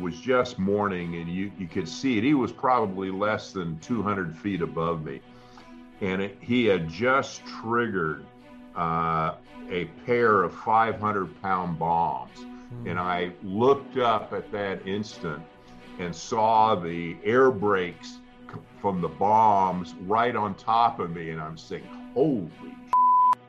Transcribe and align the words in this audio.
was 0.00 0.18
just 0.20 0.58
morning, 0.58 1.16
and 1.16 1.28
you, 1.28 1.50
you 1.58 1.66
could 1.66 1.88
see 1.88 2.18
it. 2.18 2.24
He 2.24 2.34
was 2.34 2.52
probably 2.52 3.10
less 3.10 3.52
than 3.52 3.78
200 3.80 4.36
feet 4.36 4.62
above 4.62 5.04
me. 5.04 5.20
And 6.00 6.22
it, 6.22 6.38
he 6.40 6.66
had 6.66 6.88
just 6.88 7.44
triggered 7.46 8.24
uh, 8.76 9.34
a 9.70 9.84
pair 10.06 10.42
of 10.42 10.54
500 10.54 11.42
pound 11.42 11.78
bombs. 11.78 12.38
Mm. 12.38 12.90
And 12.90 12.98
I 12.98 13.32
looked 13.42 13.98
up 13.98 14.32
at 14.32 14.50
that 14.52 14.86
instant 14.86 15.42
and 15.98 16.14
saw 16.14 16.74
the 16.74 17.16
air 17.24 17.50
brakes 17.50 18.18
from 18.80 19.00
the 19.00 19.08
bombs 19.08 19.94
right 20.02 20.34
on 20.34 20.54
top 20.54 20.98
of 20.98 21.10
me. 21.10 21.30
And 21.30 21.40
I'm 21.40 21.56
saying, 21.56 21.86
holy, 22.14 22.50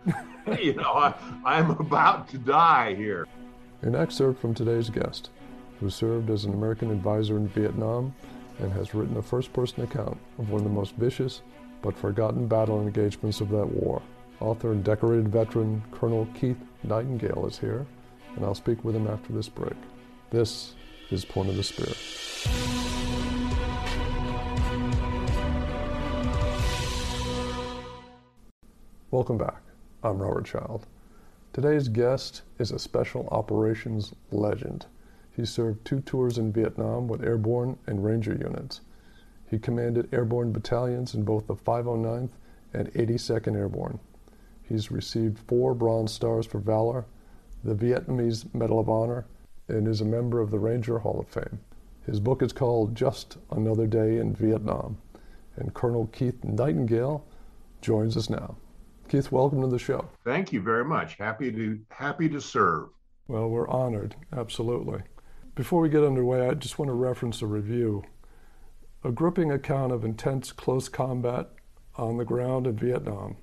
you 0.61 0.73
know, 0.73 0.93
I, 0.93 1.15
I'm 1.45 1.71
about 1.71 2.27
to 2.29 2.37
die 2.37 2.95
here. 2.95 3.27
An 3.81 3.95
excerpt 3.95 4.39
from 4.39 4.53
today's 4.53 4.89
guest, 4.89 5.29
who 5.83 5.89
served 5.89 6.29
as 6.29 6.45
an 6.45 6.53
American 6.53 6.89
advisor 6.91 7.35
in 7.35 7.45
Vietnam 7.49 8.15
and 8.59 8.71
has 8.71 8.95
written 8.95 9.17
a 9.17 9.21
first 9.21 9.51
person 9.51 9.83
account 9.83 10.17
of 10.39 10.49
one 10.49 10.61
of 10.61 10.63
the 10.63 10.73
most 10.73 10.95
vicious 10.95 11.41
but 11.81 11.93
forgotten 11.97 12.47
battle 12.47 12.81
engagements 12.81 13.41
of 13.41 13.49
that 13.49 13.65
war. 13.65 14.01
Author 14.39 14.71
and 14.71 14.81
decorated 14.81 15.27
veteran 15.27 15.83
Colonel 15.91 16.25
Keith 16.39 16.57
Nightingale 16.83 17.45
is 17.47 17.59
here, 17.59 17.85
and 18.37 18.45
I'll 18.45 18.55
speak 18.55 18.85
with 18.85 18.95
him 18.95 19.07
after 19.07 19.33
this 19.33 19.49
break. 19.49 19.75
This 20.29 20.73
is 21.11 21.25
Point 21.25 21.49
of 21.49 21.57
the 21.57 21.63
Spear. 21.63 21.93
Welcome 29.11 29.37
back. 29.37 29.61
I'm 30.01 30.17
Robert 30.17 30.45
Child. 30.45 30.87
Today's 31.51 31.89
guest 31.89 32.43
is 32.57 32.71
a 32.71 32.79
special 32.79 33.27
operations 33.33 34.13
legend. 34.31 34.85
He 35.35 35.45
served 35.45 35.83
two 35.83 35.99
tours 36.01 36.37
in 36.37 36.51
Vietnam 36.51 37.07
with 37.07 37.23
airborne 37.23 37.77
and 37.87 38.03
ranger 38.03 38.33
units. 38.33 38.81
He 39.49 39.59
commanded 39.59 40.13
airborne 40.13 40.51
battalions 40.51 41.13
in 41.13 41.23
both 41.23 41.47
the 41.47 41.55
509th 41.55 42.31
and 42.73 42.91
82nd 42.93 43.55
Airborne. 43.55 43.99
He's 44.63 44.91
received 44.91 45.39
four 45.39 45.75
Bronze 45.75 46.11
Stars 46.11 46.45
for 46.45 46.59
Valor, 46.59 47.05
the 47.63 47.75
Vietnamese 47.75 48.51
Medal 48.53 48.79
of 48.79 48.89
Honor, 48.89 49.25
and 49.67 49.87
is 49.87 50.01
a 50.01 50.05
member 50.05 50.39
of 50.39 50.51
the 50.51 50.59
Ranger 50.59 50.99
Hall 50.99 51.19
of 51.19 51.27
Fame. 51.27 51.59
His 52.05 52.19
book 52.19 52.41
is 52.41 52.51
called 52.51 52.95
Just 52.95 53.37
Another 53.51 53.87
Day 53.87 54.17
in 54.17 54.35
Vietnam, 54.35 54.97
and 55.55 55.73
Colonel 55.73 56.07
Keith 56.07 56.43
Nightingale 56.43 57.25
joins 57.81 58.17
us 58.17 58.29
now. 58.29 58.55
Keith, 59.07 59.31
welcome 59.31 59.61
to 59.61 59.67
the 59.67 59.79
show. 59.79 60.09
Thank 60.23 60.51
you 60.51 60.61
very 60.61 60.85
much. 60.85 61.15
Happy 61.15 61.51
to 61.51 61.79
happy 61.91 62.27
to 62.29 62.41
serve. 62.41 62.89
Well, 63.27 63.49
we're 63.49 63.69
honored, 63.69 64.15
absolutely. 64.35 65.01
Before 65.55 65.81
we 65.81 65.89
get 65.89 66.03
underway, 66.03 66.47
I 66.47 66.55
just 66.55 66.79
want 66.79 66.89
to 66.89 66.93
reference 66.93 67.43
a 67.43 67.45
review. 67.45 68.03
A 69.03 69.11
gripping 69.11 69.51
account 69.51 69.91
of 69.91 70.03
intense 70.03 70.51
close 70.51 70.89
combat 70.89 71.49
on 71.95 72.17
the 72.17 72.25
ground 72.25 72.65
in 72.65 72.75
Vietnam. 72.75 73.37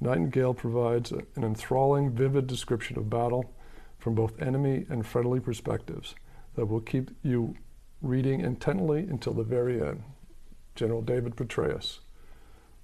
Nightingale 0.00 0.54
provides 0.54 1.12
an 1.12 1.26
enthralling, 1.36 2.12
vivid 2.12 2.46
description 2.46 2.96
of 2.96 3.10
battle 3.10 3.52
from 3.98 4.14
both 4.14 4.40
enemy 4.40 4.86
and 4.88 5.06
friendly 5.06 5.38
perspectives 5.38 6.14
that 6.54 6.64
will 6.64 6.80
keep 6.80 7.10
you 7.22 7.54
reading 8.00 8.40
intently 8.40 9.00
until 9.00 9.34
the 9.34 9.44
very 9.44 9.82
end. 9.82 10.02
General 10.74 11.02
David 11.02 11.36
Petraeus. 11.36 12.00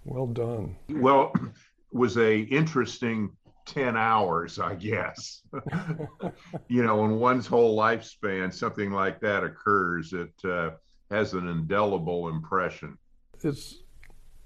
Well 0.05 0.27
done. 0.27 0.77
Well, 0.91 1.33
was 1.93 2.19
a 2.19 2.41
interesting 2.41 3.31
10 3.71 3.97
hours, 3.97 4.59
I 4.59 4.75
guess. 4.75 5.43
you 6.69 6.83
know, 6.83 7.05
in 7.05 7.19
one's 7.21 7.47
whole 7.47 7.79
lifespan, 7.79 8.53
something 8.53 8.91
like 8.91 9.21
that 9.21 9.45
occurs, 9.45 10.13
it 10.13 10.33
uh, 10.45 10.71
has 11.11 11.35
an 11.35 11.49
indelible 11.49 12.29
impression. 12.29 12.99
It's 13.43 13.83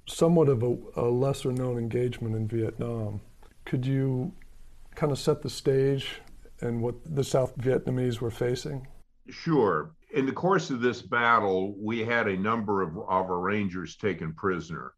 somewhat 0.07 0.51
of 0.51 0.63
a, 0.63 0.77
a 0.97 1.09
lesser 1.09 1.53
known 1.53 1.79
engagement 1.79 2.37
in 2.37 2.47
Vietnam. 2.47 3.23
Could 3.65 3.87
you 3.87 4.33
kind 4.95 5.11
of 5.11 5.19
set 5.19 5.41
the 5.41 5.51
stage 5.51 6.21
and 6.61 6.83
what 6.83 6.95
the 7.05 7.25
South 7.25 7.57
Vietnamese 7.57 8.21
were 8.21 8.31
facing? 8.31 8.87
Sure. 9.31 9.95
In 10.13 10.27
the 10.27 10.33
course 10.33 10.69
of 10.69 10.83
this 10.83 11.01
battle, 11.01 11.75
we 11.81 12.05
had 12.05 12.29
a 12.29 12.37
number 12.37 12.83
of, 12.83 12.97
of 12.99 13.09
our 13.09 13.41
Rangers 13.41 13.97
taken 13.97 14.35
prisoner, 14.35 14.93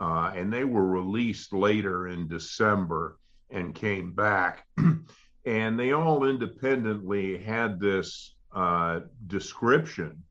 uh, 0.00 0.32
and 0.34 0.50
they 0.50 0.64
were 0.64 0.86
released 0.86 1.52
later 1.52 2.08
in 2.08 2.26
December 2.26 3.18
and 3.52 3.74
came 3.74 4.12
back. 4.12 4.66
and 5.44 5.78
they 5.78 5.92
all 5.92 6.24
independently 6.24 7.38
had 7.38 7.78
this 7.78 8.34
uh, 8.54 9.00
description 9.26 10.22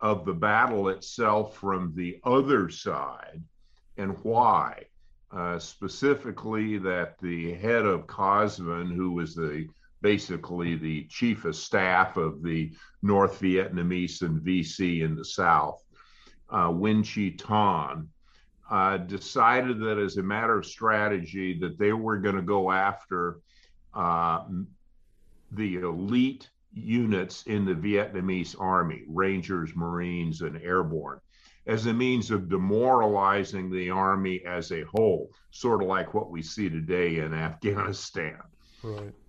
of 0.00 0.24
the 0.24 0.32
battle 0.32 0.88
itself 0.88 1.56
from 1.56 1.92
the 1.94 2.18
other 2.24 2.68
side 2.68 3.42
and 3.96 4.16
why. 4.22 4.84
Uh, 5.30 5.58
specifically, 5.58 6.76
that 6.76 7.18
the 7.22 7.54
head 7.54 7.86
of 7.86 8.06
COSVN, 8.06 8.94
who 8.94 9.12
was 9.12 9.34
the 9.34 9.66
basically 10.02 10.74
the 10.74 11.04
chief 11.04 11.46
of 11.46 11.56
staff 11.56 12.18
of 12.18 12.42
the 12.42 12.70
North 13.02 13.40
Vietnamese 13.40 14.20
and 14.20 14.42
VC 14.42 15.00
in 15.00 15.14
the 15.14 15.24
South, 15.24 15.82
uh, 16.50 16.68
Nguyen 16.68 17.02
Chi 17.02 17.34
Thanh, 17.42 18.08
uh, 18.72 18.96
decided 18.96 19.78
that 19.80 19.98
as 19.98 20.16
a 20.16 20.22
matter 20.22 20.56
of 20.56 20.64
strategy 20.64 21.58
that 21.60 21.78
they 21.78 21.92
were 21.92 22.16
going 22.16 22.36
to 22.36 22.42
go 22.42 22.72
after 22.72 23.40
uh, 23.92 24.44
the 25.52 25.76
elite 25.76 26.48
units 26.72 27.42
in 27.42 27.66
the 27.66 27.74
Vietnamese 27.74 28.58
army, 28.58 29.02
Rangers, 29.06 29.76
Marines, 29.76 30.40
and 30.40 30.56
Airborne, 30.62 31.20
as 31.66 31.84
a 31.84 31.92
means 31.92 32.30
of 32.30 32.48
demoralizing 32.48 33.70
the 33.70 33.90
army 33.90 34.42
as 34.46 34.72
a 34.72 34.84
whole, 34.84 35.30
sort 35.50 35.82
of 35.82 35.88
like 35.88 36.14
what 36.14 36.30
we 36.30 36.40
see 36.40 36.70
today 36.70 37.18
in 37.18 37.34
Afghanistan. 37.48 38.40
Right. 38.82 39.12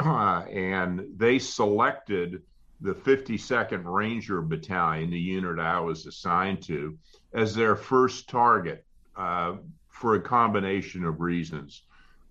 Uh, 0.00 0.40
and 0.50 1.04
they 1.16 1.38
selected 1.38 2.42
the 2.80 2.92
52nd 2.92 3.82
Ranger 3.84 4.42
Battalion, 4.42 5.10
the 5.10 5.18
unit 5.18 5.60
I 5.60 5.78
was 5.78 6.06
assigned 6.06 6.62
to, 6.62 6.98
as 7.34 7.54
their 7.54 7.76
first 7.76 8.28
target 8.28 8.84
uh, 9.16 9.56
for 9.88 10.14
a 10.14 10.20
combination 10.20 11.04
of 11.04 11.20
reasons. 11.20 11.82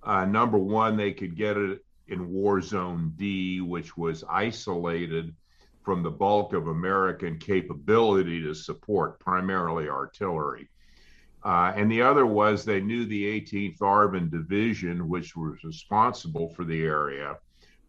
Uh, 0.04 0.26
number 0.26 0.58
one, 0.58 0.98
they 0.98 1.12
could 1.12 1.36
get 1.36 1.58
it 1.58 1.84
in 2.08 2.32
War 2.32 2.62
Zone 2.62 3.14
D, 3.16 3.62
which 3.62 3.98
was 3.98 4.24
isolated 4.30 5.36
from 5.84 6.04
the 6.04 6.12
bulk 6.12 6.54
of 6.54 6.68
American 6.68 7.38
capability 7.38 8.42
to 8.44 8.54
support 8.54 9.20
primarily 9.20 9.90
artillery. 9.90 10.70
Uh, 11.44 11.74
and 11.76 11.92
the 11.92 12.02
other 12.02 12.26
was 12.26 12.64
they 12.64 12.82
knew 12.82 13.06
the 13.06 13.42
18th 13.42 13.80
ARVN 13.80 14.30
Division, 14.30 15.08
which 15.10 15.36
was 15.36 15.64
responsible 15.64 16.50
for 16.50 16.64
the 16.66 16.84
area, 16.84 17.38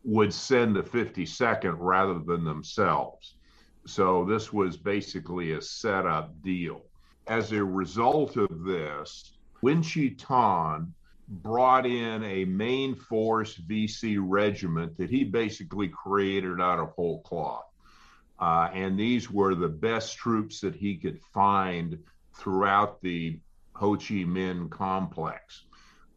would 0.05 0.33
send 0.33 0.75
the 0.75 0.83
52nd 0.83 1.77
rather 1.79 2.19
than 2.19 2.45
themselves. 2.45 3.35
So 3.87 4.25
this 4.25 4.53
was 4.53 4.77
basically 4.77 5.53
a 5.53 5.61
setup 5.61 6.41
deal. 6.43 6.83
As 7.33 7.51
a 7.53 7.65
result 7.65 8.37
of 8.37 8.63
this, 8.63 9.39
Chi 9.63 10.15
Thanh 10.19 10.93
brought 11.27 11.87
in 11.87 12.23
a 12.25 12.45
main 12.45 12.95
force 12.95 13.57
VC 13.57 14.19
regiment 14.21 14.99
that 14.99 15.09
he 15.09 15.25
basically 15.25 15.89
created 15.89 16.61
out 16.61 16.79
of 16.79 16.91
whole 16.91 17.23
cloth. 17.23 17.65
Uh, 18.39 18.69
and 18.75 18.99
these 19.01 19.31
were 19.31 19.55
the 19.55 19.71
best 19.71 20.19
troops 20.19 20.61
that 20.61 20.75
he 20.75 20.95
could 20.99 21.19
find 21.33 21.99
throughout 22.35 23.01
the 23.01 23.41
Ho 23.77 23.97
Chi 23.97 24.27
Minh 24.29 24.69
complex. 24.69 25.63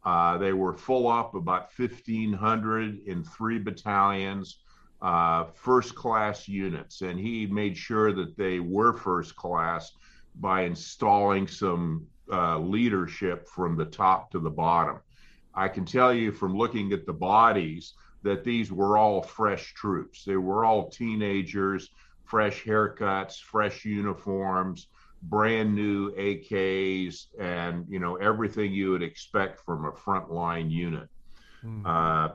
Uh, 0.04 0.36
they 0.36 0.52
were 0.52 0.74
full 0.74 1.08
up 1.08 1.34
about 1.34 1.70
1,500 1.78 3.06
in 3.06 3.24
three 3.24 3.58
battalions, 3.58 4.58
uh, 5.00 5.44
first 5.54 5.94
class 5.94 6.46
units. 6.46 7.00
And 7.00 7.18
he 7.18 7.46
made 7.46 7.74
sure 7.74 8.12
that 8.12 8.36
they 8.36 8.60
were 8.60 8.92
first 8.92 9.34
class 9.34 9.92
by 10.40 10.62
installing 10.62 11.46
some 11.46 12.06
uh, 12.30 12.58
leadership 12.58 13.48
from 13.48 13.76
the 13.76 13.84
top 13.84 14.30
to 14.32 14.38
the 14.38 14.50
bottom. 14.50 14.98
I 15.54 15.68
can 15.68 15.84
tell 15.84 16.12
you 16.12 16.32
from 16.32 16.56
looking 16.56 16.92
at 16.92 17.06
the 17.06 17.12
bodies 17.12 17.94
that 18.22 18.44
these 18.44 18.70
were 18.70 18.98
all 18.98 19.22
fresh 19.22 19.72
troops. 19.74 20.24
They 20.24 20.36
were 20.36 20.64
all 20.64 20.90
teenagers, 20.90 21.90
fresh 22.24 22.64
haircuts, 22.64 23.40
fresh 23.40 23.84
uniforms, 23.84 24.88
brand 25.22 25.74
new 25.74 26.12
AKs, 26.12 27.26
and 27.38 27.86
you 27.88 27.98
know 27.98 28.16
everything 28.16 28.72
you 28.72 28.90
would 28.90 29.02
expect 29.02 29.60
from 29.60 29.86
a 29.86 29.92
frontline 29.92 30.70
unit. 30.70 31.08
Mm-hmm. 31.64 31.86
Uh, 31.86 32.28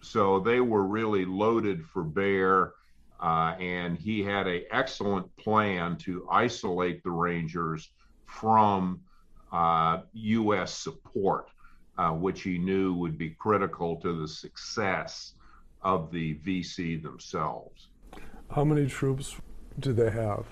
so 0.00 0.40
they 0.40 0.60
were 0.60 0.86
really 0.86 1.24
loaded 1.24 1.84
for 1.84 2.02
bear. 2.02 2.74
Uh, 3.20 3.54
and 3.58 3.98
he 3.98 4.22
had 4.22 4.46
an 4.46 4.62
excellent 4.70 5.34
plan 5.36 5.96
to 5.96 6.26
isolate 6.30 7.02
the 7.02 7.10
Rangers 7.10 7.90
from 8.26 9.00
uh, 9.52 10.02
U.S. 10.12 10.72
support, 10.72 11.48
uh, 11.96 12.10
which 12.10 12.42
he 12.42 12.58
knew 12.58 12.94
would 12.94 13.18
be 13.18 13.30
critical 13.30 13.96
to 13.96 14.20
the 14.20 14.28
success 14.28 15.34
of 15.82 16.12
the 16.12 16.36
VC 16.36 17.02
themselves. 17.02 17.88
How 18.50 18.64
many 18.64 18.86
troops 18.86 19.36
do 19.78 19.92
they 19.92 20.10
have? 20.10 20.46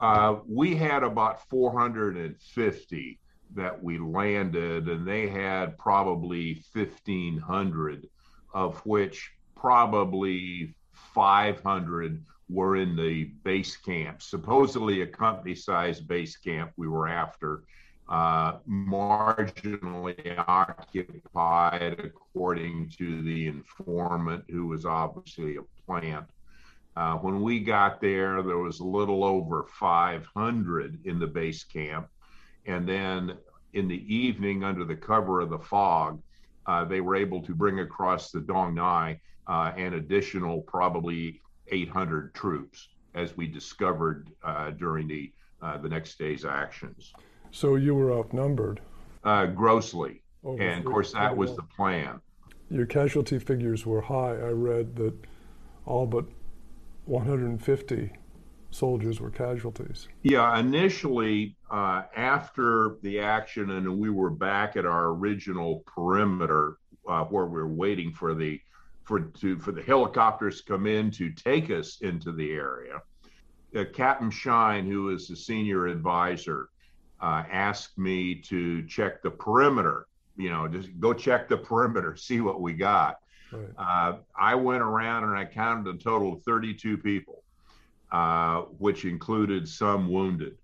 Uh, 0.00 0.36
we 0.48 0.76
had 0.76 1.02
about 1.02 1.48
450 1.48 3.18
that 3.54 3.82
we 3.82 3.98
landed, 3.98 4.88
and 4.88 5.06
they 5.06 5.28
had 5.28 5.76
probably 5.78 6.62
1,500, 6.72 8.08
of 8.54 8.78
which 8.84 9.32
probably 9.56 10.74
500 11.14 12.22
were 12.48 12.76
in 12.76 12.96
the 12.96 13.24
base 13.44 13.76
camp, 13.76 14.22
supposedly 14.22 15.02
a 15.02 15.06
company 15.06 15.54
sized 15.54 16.08
base 16.08 16.36
camp 16.36 16.72
we 16.76 16.88
were 16.88 17.08
after, 17.08 17.62
uh, 18.08 18.58
marginally 18.68 20.42
occupied, 20.48 22.00
according 22.00 22.90
to 22.96 23.22
the 23.22 23.48
informant, 23.48 24.44
who 24.48 24.66
was 24.66 24.86
obviously 24.86 25.56
a 25.56 25.62
plant. 25.86 26.24
Uh, 26.96 27.16
when 27.18 27.42
we 27.42 27.60
got 27.60 28.00
there, 28.00 28.42
there 28.42 28.58
was 28.58 28.80
a 28.80 28.84
little 28.84 29.22
over 29.24 29.66
500 29.78 30.98
in 31.04 31.18
the 31.18 31.26
base 31.26 31.64
camp. 31.64 32.08
And 32.66 32.88
then 32.88 33.36
in 33.74 33.88
the 33.88 34.14
evening, 34.14 34.64
under 34.64 34.84
the 34.84 34.96
cover 34.96 35.40
of 35.40 35.50
the 35.50 35.58
fog, 35.58 36.20
uh, 36.66 36.84
they 36.84 37.00
were 37.00 37.14
able 37.14 37.42
to 37.42 37.54
bring 37.54 37.80
across 37.80 38.30
the 38.30 38.40
Dong 38.40 38.74
Nai 38.74 39.20
uh, 39.48 39.72
an 39.76 39.94
additional 39.94 40.60
probably 40.62 41.40
800 41.68 42.34
troops, 42.34 42.88
as 43.14 43.36
we 43.36 43.46
discovered 43.46 44.30
uh, 44.44 44.70
during 44.70 45.08
the 45.08 45.32
uh, 45.60 45.76
the 45.76 45.88
next 45.88 46.18
day's 46.18 46.44
actions. 46.44 47.12
So 47.50 47.74
you 47.74 47.94
were 47.94 48.16
outnumbered. 48.16 48.80
Uh, 49.24 49.46
grossly, 49.46 50.22
Over 50.44 50.62
and 50.62 50.86
of 50.86 50.92
course 50.92 51.12
that 51.12 51.36
was 51.36 51.56
the 51.56 51.62
plan. 51.62 52.20
Your 52.70 52.86
casualty 52.86 53.38
figures 53.40 53.84
were 53.84 54.02
high. 54.02 54.36
I 54.36 54.50
read 54.50 54.94
that 54.96 55.14
all 55.84 56.06
but 56.06 56.26
150 57.06 58.12
soldiers 58.70 59.20
were 59.20 59.30
casualties. 59.30 60.06
Yeah, 60.22 60.56
initially, 60.58 61.56
uh, 61.70 62.02
after 62.14 62.98
the 63.02 63.18
action, 63.18 63.70
and 63.70 63.98
we 63.98 64.10
were 64.10 64.30
back 64.30 64.76
at 64.76 64.84
our 64.84 65.06
original 65.06 65.82
perimeter 65.86 66.76
uh, 67.08 67.24
where 67.24 67.46
we 67.46 67.58
were 67.58 67.66
waiting 67.66 68.12
for 68.12 68.34
the 68.34 68.60
for 69.08 69.20
to 69.20 69.58
for 69.58 69.72
the 69.72 69.82
helicopters 69.82 70.60
to 70.60 70.72
come 70.72 70.86
in 70.86 71.10
to 71.10 71.30
take 71.30 71.70
us 71.70 71.98
into 72.02 72.30
the 72.30 72.52
area. 72.52 73.00
Uh, 73.74 73.84
Captain 73.94 74.30
Shine, 74.30 74.86
who 74.86 75.08
is 75.08 75.26
the 75.26 75.34
senior 75.34 75.86
advisor, 75.86 76.68
uh, 77.20 77.42
asked 77.50 77.96
me 77.96 78.34
to 78.34 78.86
check 78.86 79.22
the 79.22 79.30
perimeter. 79.30 80.06
You 80.36 80.50
know, 80.50 80.68
just 80.68 80.90
go 81.00 81.14
check 81.14 81.48
the 81.48 81.56
perimeter, 81.56 82.16
see 82.28 82.42
what 82.42 82.60
we 82.60 82.74
got. 82.74 83.20
Right. 83.50 83.68
Uh, 83.78 84.16
I 84.38 84.54
went 84.54 84.82
around 84.82 85.24
and 85.24 85.34
I 85.34 85.46
counted 85.46 85.94
a 85.94 85.98
total 85.98 86.34
of 86.34 86.42
32 86.42 86.98
people, 86.98 87.42
uh, 88.12 88.62
which 88.76 89.06
included 89.06 89.66
some 89.66 90.12
wounded. 90.12 90.58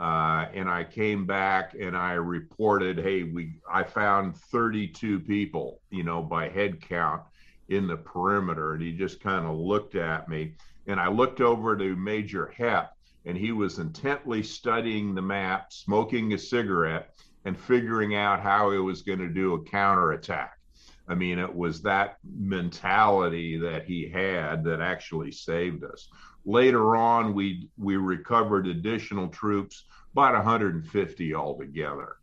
Uh, 0.00 0.46
and 0.54 0.68
I 0.68 0.82
came 0.82 1.24
back 1.24 1.74
and 1.78 1.96
I 1.96 2.14
reported, 2.14 2.98
hey, 2.98 3.22
we 3.22 3.60
I 3.72 3.84
found 3.84 4.36
32 4.36 5.20
people, 5.20 5.82
you 5.90 6.02
know, 6.02 6.20
by 6.20 6.48
head 6.48 6.80
count 6.80 7.22
in 7.70 7.86
the 7.86 7.96
perimeter. 7.96 8.74
And 8.74 8.82
he 8.82 8.92
just 8.92 9.20
kind 9.20 9.46
of 9.46 9.56
looked 9.56 9.94
at 9.94 10.28
me. 10.28 10.54
And 10.86 11.00
I 11.00 11.08
looked 11.08 11.40
over 11.40 11.76
to 11.76 11.96
Major 11.96 12.52
Hep, 12.56 12.92
and 13.24 13.36
he 13.36 13.52
was 13.52 13.78
intently 13.78 14.42
studying 14.42 15.14
the 15.14 15.22
map, 15.22 15.72
smoking 15.72 16.32
a 16.32 16.38
cigarette, 16.38 17.14
and 17.44 17.58
figuring 17.58 18.14
out 18.14 18.40
how 18.40 18.70
he 18.70 18.78
was 18.78 19.02
going 19.02 19.20
to 19.20 19.28
do 19.28 19.54
a 19.54 19.62
counterattack. 19.64 20.58
I 21.08 21.14
mean, 21.14 21.38
it 21.38 21.52
was 21.52 21.82
that 21.82 22.18
mentality 22.24 23.56
that 23.58 23.84
he 23.84 24.08
had 24.08 24.62
that 24.64 24.80
actually 24.80 25.32
saved 25.32 25.84
us. 25.84 26.08
Later 26.44 26.96
on, 26.96 27.34
we 27.34 27.68
we 27.76 27.96
recovered 27.96 28.66
additional 28.66 29.28
troops, 29.28 29.84
about 30.12 30.34
150 30.34 31.34
altogether. 31.34 32.16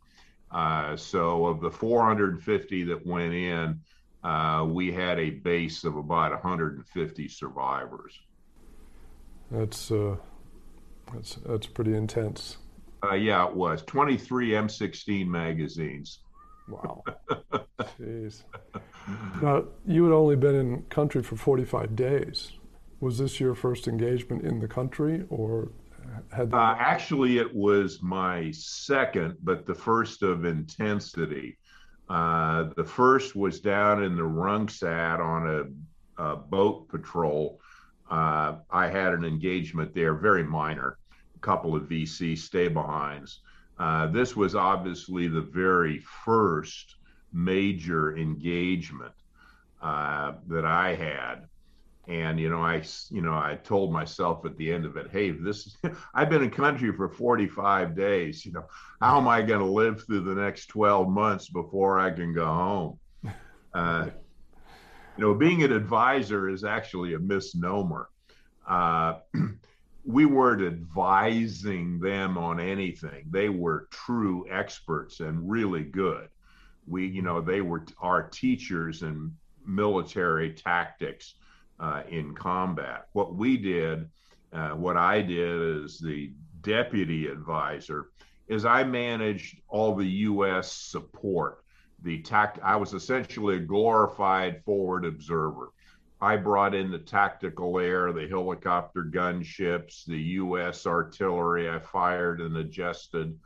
Uh, 0.50 0.96
so 0.96 1.46
of 1.46 1.60
the 1.60 1.70
450 1.70 2.84
that 2.84 3.06
went 3.06 3.34
in, 3.34 3.80
uh, 4.24 4.66
we 4.68 4.92
had 4.92 5.18
a 5.18 5.30
base 5.30 5.84
of 5.84 5.96
about 5.96 6.32
150 6.32 7.28
survivors. 7.28 8.18
That's 9.50 9.90
uh, 9.90 10.16
that's 11.12 11.36
that's 11.46 11.66
pretty 11.66 11.94
intense. 11.94 12.58
Uh, 13.02 13.14
yeah, 13.14 13.46
it 13.46 13.54
was 13.54 13.82
23 13.82 14.50
M16 14.50 15.26
magazines. 15.26 16.18
Wow. 16.68 17.02
Jeez. 17.98 18.42
Now, 19.40 19.64
you 19.86 20.04
had 20.04 20.12
only 20.12 20.36
been 20.36 20.54
in 20.54 20.82
country 20.90 21.22
for 21.22 21.36
45 21.36 21.96
days. 21.96 22.52
Was 23.00 23.18
this 23.18 23.40
your 23.40 23.54
first 23.54 23.86
engagement 23.86 24.44
in 24.44 24.58
the 24.58 24.68
country, 24.68 25.24
or 25.30 25.70
had? 26.32 26.52
Uh, 26.52 26.74
actually, 26.78 27.38
it 27.38 27.54
was 27.54 28.02
my 28.02 28.50
second, 28.50 29.36
but 29.42 29.64
the 29.66 29.74
first 29.74 30.22
of 30.22 30.44
intensity. 30.44 31.56
Uh, 32.08 32.70
the 32.76 32.84
first 32.84 33.36
was 33.36 33.60
down 33.60 34.02
in 34.02 34.16
the 34.16 34.22
Rungsat 34.22 35.20
on 35.20 35.74
a, 36.18 36.22
a 36.22 36.36
boat 36.36 36.88
patrol. 36.88 37.60
Uh, 38.10 38.56
I 38.70 38.88
had 38.88 39.12
an 39.12 39.24
engagement 39.24 39.94
there, 39.94 40.14
very 40.14 40.42
minor, 40.42 40.98
a 41.36 41.38
couple 41.40 41.76
of 41.76 41.82
VC 41.82 42.36
stay 42.36 42.68
behinds. 42.68 43.40
Uh, 43.78 44.06
this 44.06 44.34
was 44.34 44.54
obviously 44.54 45.28
the 45.28 45.42
very 45.42 45.98
first 46.24 46.96
major 47.32 48.16
engagement 48.16 49.14
uh, 49.82 50.32
that 50.48 50.64
I 50.64 50.94
had. 50.94 51.46
And 52.08 52.40
you 52.40 52.48
know, 52.48 52.62
I 52.62 52.82
you 53.10 53.20
know, 53.20 53.34
I 53.34 53.58
told 53.62 53.92
myself 53.92 54.46
at 54.46 54.56
the 54.56 54.72
end 54.72 54.86
of 54.86 54.96
it, 54.96 55.10
hey, 55.10 55.30
this 55.30 55.76
I've 56.14 56.30
been 56.30 56.42
in 56.42 56.50
country 56.50 56.90
for 56.90 57.10
45 57.10 57.94
days. 57.94 58.46
You 58.46 58.52
know, 58.52 58.64
how 59.00 59.18
am 59.18 59.28
I 59.28 59.42
going 59.42 59.60
to 59.60 59.66
live 59.66 60.04
through 60.04 60.22
the 60.22 60.34
next 60.34 60.66
12 60.66 61.08
months 61.08 61.50
before 61.50 62.00
I 62.00 62.10
can 62.10 62.34
go 62.34 62.46
home? 62.46 62.98
Uh, 63.74 64.08
you 65.18 65.24
know, 65.24 65.34
being 65.34 65.62
an 65.62 65.72
advisor 65.72 66.48
is 66.48 66.64
actually 66.64 67.12
a 67.12 67.18
misnomer. 67.18 68.08
Uh, 68.66 69.18
we 70.06 70.24
weren't 70.24 70.62
advising 70.62 72.00
them 72.00 72.38
on 72.38 72.58
anything. 72.58 73.26
They 73.30 73.50
were 73.50 73.88
true 73.90 74.46
experts 74.50 75.20
and 75.20 75.48
really 75.48 75.84
good. 75.84 76.28
We, 76.86 77.06
you 77.06 77.20
know, 77.20 77.42
they 77.42 77.60
were 77.60 77.84
our 78.00 78.22
teachers 78.22 79.02
in 79.02 79.34
military 79.66 80.54
tactics 80.54 81.34
uh, 81.80 82.02
in 82.08 82.34
combat. 82.34 83.06
What 83.12 83.34
we 83.34 83.56
did, 83.56 84.08
uh, 84.52 84.70
what 84.70 84.96
I 84.96 85.22
did 85.22 85.84
as 85.84 85.98
the 85.98 86.32
deputy 86.60 87.26
advisor, 87.26 88.10
is 88.48 88.64
I 88.64 88.84
managed 88.84 89.58
all 89.68 89.94
the 89.94 90.06
U.S. 90.06 90.72
support. 90.72 91.64
The 92.02 92.22
tact, 92.22 92.58
I 92.62 92.76
was 92.76 92.94
essentially 92.94 93.56
a 93.56 93.60
glorified 93.60 94.62
forward 94.64 95.04
observer. 95.04 95.70
I 96.20 96.36
brought 96.36 96.74
in 96.74 96.90
the 96.90 96.98
tactical 96.98 97.78
air, 97.78 98.12
the 98.12 98.26
helicopter 98.26 99.04
gunships, 99.04 100.04
the 100.04 100.18
U.S. 100.18 100.86
artillery. 100.86 101.68
I 101.68 101.78
fired 101.78 102.40
and 102.40 102.56
adjusted 102.56 103.38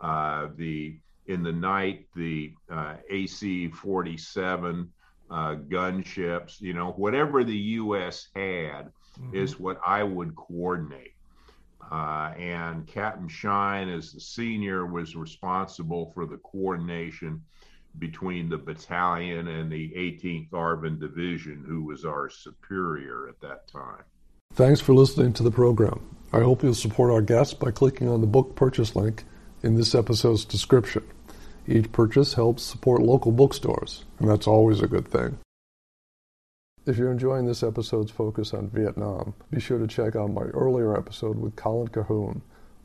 uh, 0.00 0.48
the 0.56 0.98
in 1.26 1.42
the 1.42 1.52
night 1.52 2.06
the 2.14 2.54
uh, 2.70 2.96
AC-47 3.08 4.88
uh, 5.30 5.56
gunships. 5.68 6.60
You 6.60 6.74
know, 6.74 6.92
whatever 6.92 7.44
the 7.44 7.56
U.S. 7.56 8.28
had 8.34 8.90
mm-hmm. 9.18 9.36
is 9.36 9.58
what 9.58 9.80
I 9.86 10.02
would 10.02 10.34
coordinate. 10.36 11.14
Uh, 11.90 12.32
and 12.38 12.86
Captain 12.86 13.28
Shine, 13.28 13.88
as 13.88 14.12
the 14.12 14.20
senior, 14.20 14.86
was 14.86 15.16
responsible 15.16 16.12
for 16.14 16.24
the 16.24 16.36
coordination 16.38 17.42
between 17.98 18.48
the 18.48 18.56
battalion 18.56 19.48
and 19.48 19.70
the 19.70 19.90
18th 19.90 20.50
ARVN 20.50 21.00
Division, 21.00 21.64
who 21.66 21.82
was 21.82 22.04
our 22.04 22.30
superior 22.30 23.28
at 23.28 23.40
that 23.40 23.66
time. 23.66 24.04
Thanks 24.54 24.80
for 24.80 24.94
listening 24.94 25.32
to 25.34 25.42
the 25.42 25.50
program. 25.50 26.00
I 26.32 26.40
hope 26.40 26.62
you'll 26.62 26.74
support 26.74 27.10
our 27.10 27.22
guests 27.22 27.54
by 27.54 27.72
clicking 27.72 28.08
on 28.08 28.20
the 28.20 28.26
book 28.26 28.54
purchase 28.54 28.94
link 28.94 29.24
in 29.62 29.74
this 29.74 29.94
episode's 29.94 30.44
description. 30.44 31.02
Each 31.66 31.90
purchase 31.92 32.34
helps 32.34 32.62
support 32.62 33.02
local 33.02 33.32
bookstores, 33.32 34.04
and 34.18 34.28
that's 34.28 34.46
always 34.46 34.80
a 34.80 34.88
good 34.88 35.08
thing. 35.08 35.38
If 36.86 36.96
you're 36.96 37.12
enjoying 37.12 37.46
this 37.46 37.62
episode's 37.62 38.10
focus 38.10 38.54
on 38.54 38.70
Vietnam, 38.70 39.34
be 39.50 39.60
sure 39.60 39.78
to 39.78 39.86
check 39.86 40.16
out 40.16 40.32
my 40.32 40.44
earlier 40.44 40.96
episode 40.96 41.38
with 41.38 41.56
Colin 41.56 41.88
Cahoon 41.88 42.40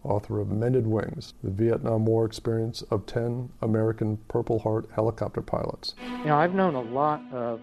author 0.05 0.39
of 0.39 0.50
Mended 0.50 0.88
Wings, 0.88 1.34
the 1.44 1.51
Vietnam 1.51 2.05
War 2.05 2.25
experience 2.25 2.84
of 2.84 3.05
10 3.05 3.50
American 3.62 4.17
Purple 4.27 4.60
Heart 4.60 4.89
helicopter 4.94 5.41
pilots. 5.41 5.96
You 6.20 6.25
know, 6.25 6.38
I've 6.38 6.53
known 6.53 6.75
a 6.75 6.82
lot 6.82 7.22
of 7.34 7.60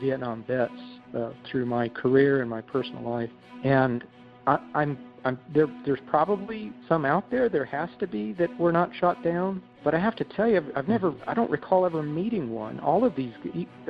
Vietnam 0.00 0.44
vets 0.46 0.72
uh, 1.16 1.30
through 1.44 1.66
my 1.66 1.88
career 1.88 2.40
and 2.40 2.48
my 2.48 2.60
personal 2.60 3.02
life, 3.02 3.30
and 3.64 4.04
I, 4.46 4.58
I'm 4.74 4.98
I'm, 5.24 5.38
there, 5.54 5.68
there's 5.84 6.00
probably 6.08 6.72
some 6.88 7.04
out 7.04 7.30
there. 7.30 7.48
There 7.48 7.64
has 7.66 7.88
to 8.00 8.08
be 8.08 8.32
that 8.32 8.58
were 8.58 8.72
not 8.72 8.92
shot 8.92 9.22
down. 9.22 9.62
But 9.84 9.94
I 9.94 9.98
have 9.98 10.14
to 10.16 10.24
tell 10.24 10.48
you, 10.48 10.64
I've 10.76 10.88
never, 10.88 11.12
I 11.26 11.34
don't 11.34 11.50
recall 11.50 11.84
ever 11.84 12.02
meeting 12.02 12.50
one. 12.50 12.78
All 12.80 13.04
of 13.04 13.16
these, 13.16 13.32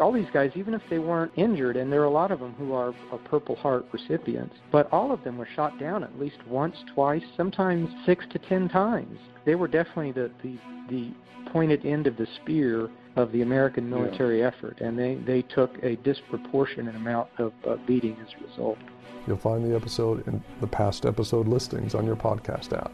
all 0.01 0.13
these 0.13 0.31
guys, 0.33 0.53
even 0.55 0.73
if 0.73 0.83
they 0.89 0.99
weren't 0.99 1.33
injured, 1.37 1.77
and 1.77 1.93
there 1.93 2.01
are 2.01 2.07
a 2.07 2.11
lot 2.11 2.31
of 2.31 2.41
them 2.41 2.55
who 2.55 2.73
are, 2.73 2.95
are 3.11 3.19
Purple 3.19 3.57
Heart 3.57 3.87
recipients, 3.93 4.57
but 4.71 4.91
all 4.93 5.13
of 5.13 5.23
them 5.23 5.37
were 5.37 5.49
shot 5.55 5.79
down 5.79 6.03
at 6.03 6.19
least 6.19 6.39
once, 6.47 6.77
twice, 6.95 7.23
sometimes 7.37 7.91
six 8.07 8.25
to 8.31 8.39
ten 8.39 8.69
times. 8.69 9.19
They 9.45 9.55
were 9.55 9.69
definitely 9.69 10.13
the 10.13 10.31
the, 10.43 10.57
the 10.89 11.11
pointed 11.51 11.85
end 11.85 12.07
of 12.07 12.17
the 12.17 12.27
spear 12.37 12.89
of 13.17 13.31
the 13.33 13.43
American 13.43 13.91
military 13.91 14.41
yeah. 14.41 14.47
effort, 14.47 14.81
and 14.81 14.99
they, 14.99 15.17
they 15.17 15.43
took 15.43 15.77
a 15.83 15.97
disproportionate 15.97 16.95
amount 16.97 17.29
of 17.39 17.53
uh, 17.69 17.77
beating 17.87 18.17
as 18.23 18.29
a 18.41 18.47
result. 18.49 18.79
You'll 19.27 19.37
find 19.37 19.71
the 19.71 19.77
episode 19.77 20.27
in 20.27 20.43
the 20.61 20.67
past 20.67 21.05
episode 21.05 21.47
listings 21.47 21.95
on 21.95 22.07
your 22.07 22.17
podcast 22.17 22.73
app, 22.73 22.93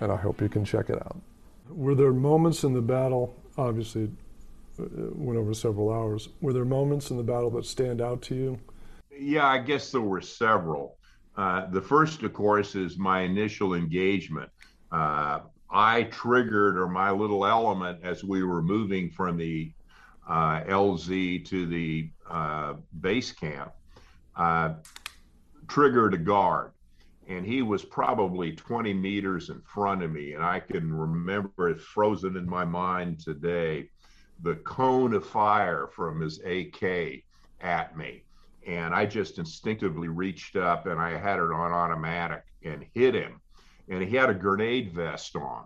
and 0.00 0.10
I 0.10 0.16
hope 0.16 0.40
you 0.40 0.48
can 0.48 0.64
check 0.64 0.90
it 0.90 0.96
out. 0.96 1.16
Were 1.70 1.94
there 1.94 2.12
moments 2.12 2.64
in 2.64 2.72
the 2.72 2.82
battle, 2.82 3.34
obviously, 3.56 4.10
it 4.78 5.16
went 5.16 5.38
over 5.38 5.54
several 5.54 5.92
hours, 5.92 6.28
were 6.40 6.52
there 6.52 6.64
moments 6.64 7.10
in 7.10 7.16
the 7.16 7.22
battle 7.22 7.50
that 7.50 7.64
stand 7.64 8.00
out 8.00 8.22
to 8.22 8.34
you? 8.34 8.58
Yeah, 9.16 9.46
I 9.46 9.58
guess 9.58 9.92
there 9.92 10.00
were 10.00 10.20
several. 10.20 10.96
Uh, 11.36 11.66
the 11.70 11.82
first, 11.82 12.22
of 12.22 12.32
course, 12.32 12.74
is 12.74 12.98
my 12.98 13.20
initial 13.20 13.74
engagement. 13.74 14.50
Uh, 14.90 15.40
I 15.70 16.04
triggered, 16.04 16.78
or 16.78 16.88
my 16.88 17.10
little 17.10 17.46
element, 17.46 18.00
as 18.02 18.24
we 18.24 18.42
were 18.42 18.62
moving 18.62 19.10
from 19.10 19.36
the 19.36 19.72
uh, 20.28 20.62
LZ 20.62 21.44
to 21.46 21.66
the 21.66 22.10
uh, 22.28 22.74
base 23.00 23.32
camp. 23.32 23.72
Uh, 24.36 24.74
triggered 25.68 26.14
a 26.14 26.18
guard 26.18 26.72
and 27.30 27.46
he 27.46 27.62
was 27.62 27.84
probably 27.84 28.52
20 28.52 28.92
meters 28.92 29.48
in 29.50 29.60
front 29.62 30.02
of 30.02 30.10
me 30.10 30.34
and 30.34 30.44
i 30.44 30.60
can 30.60 30.92
remember 30.92 31.70
it 31.70 31.80
frozen 31.80 32.36
in 32.36 32.48
my 32.48 32.64
mind 32.64 33.18
today 33.18 33.88
the 34.42 34.56
cone 34.56 35.12
of 35.14 35.26
fire 35.26 35.86
from 35.86 36.20
his 36.20 36.40
ak 36.44 37.22
at 37.60 37.96
me. 37.96 38.24
And 38.66 38.94
i 38.94 39.06
just 39.06 39.38
instinctively 39.38 40.08
reached 40.08 40.56
up 40.56 40.86
and 40.86 41.00
i 41.00 41.16
had 41.16 41.38
it 41.38 41.52
on 41.52 41.72
automatic 41.72 42.44
and 42.64 42.84
hit 42.94 43.14
him. 43.14 43.40
And 43.88 44.02
he 44.02 44.16
had 44.16 44.30
a 44.30 44.34
grenade 44.34 44.92
vest 44.92 45.34
on 45.36 45.64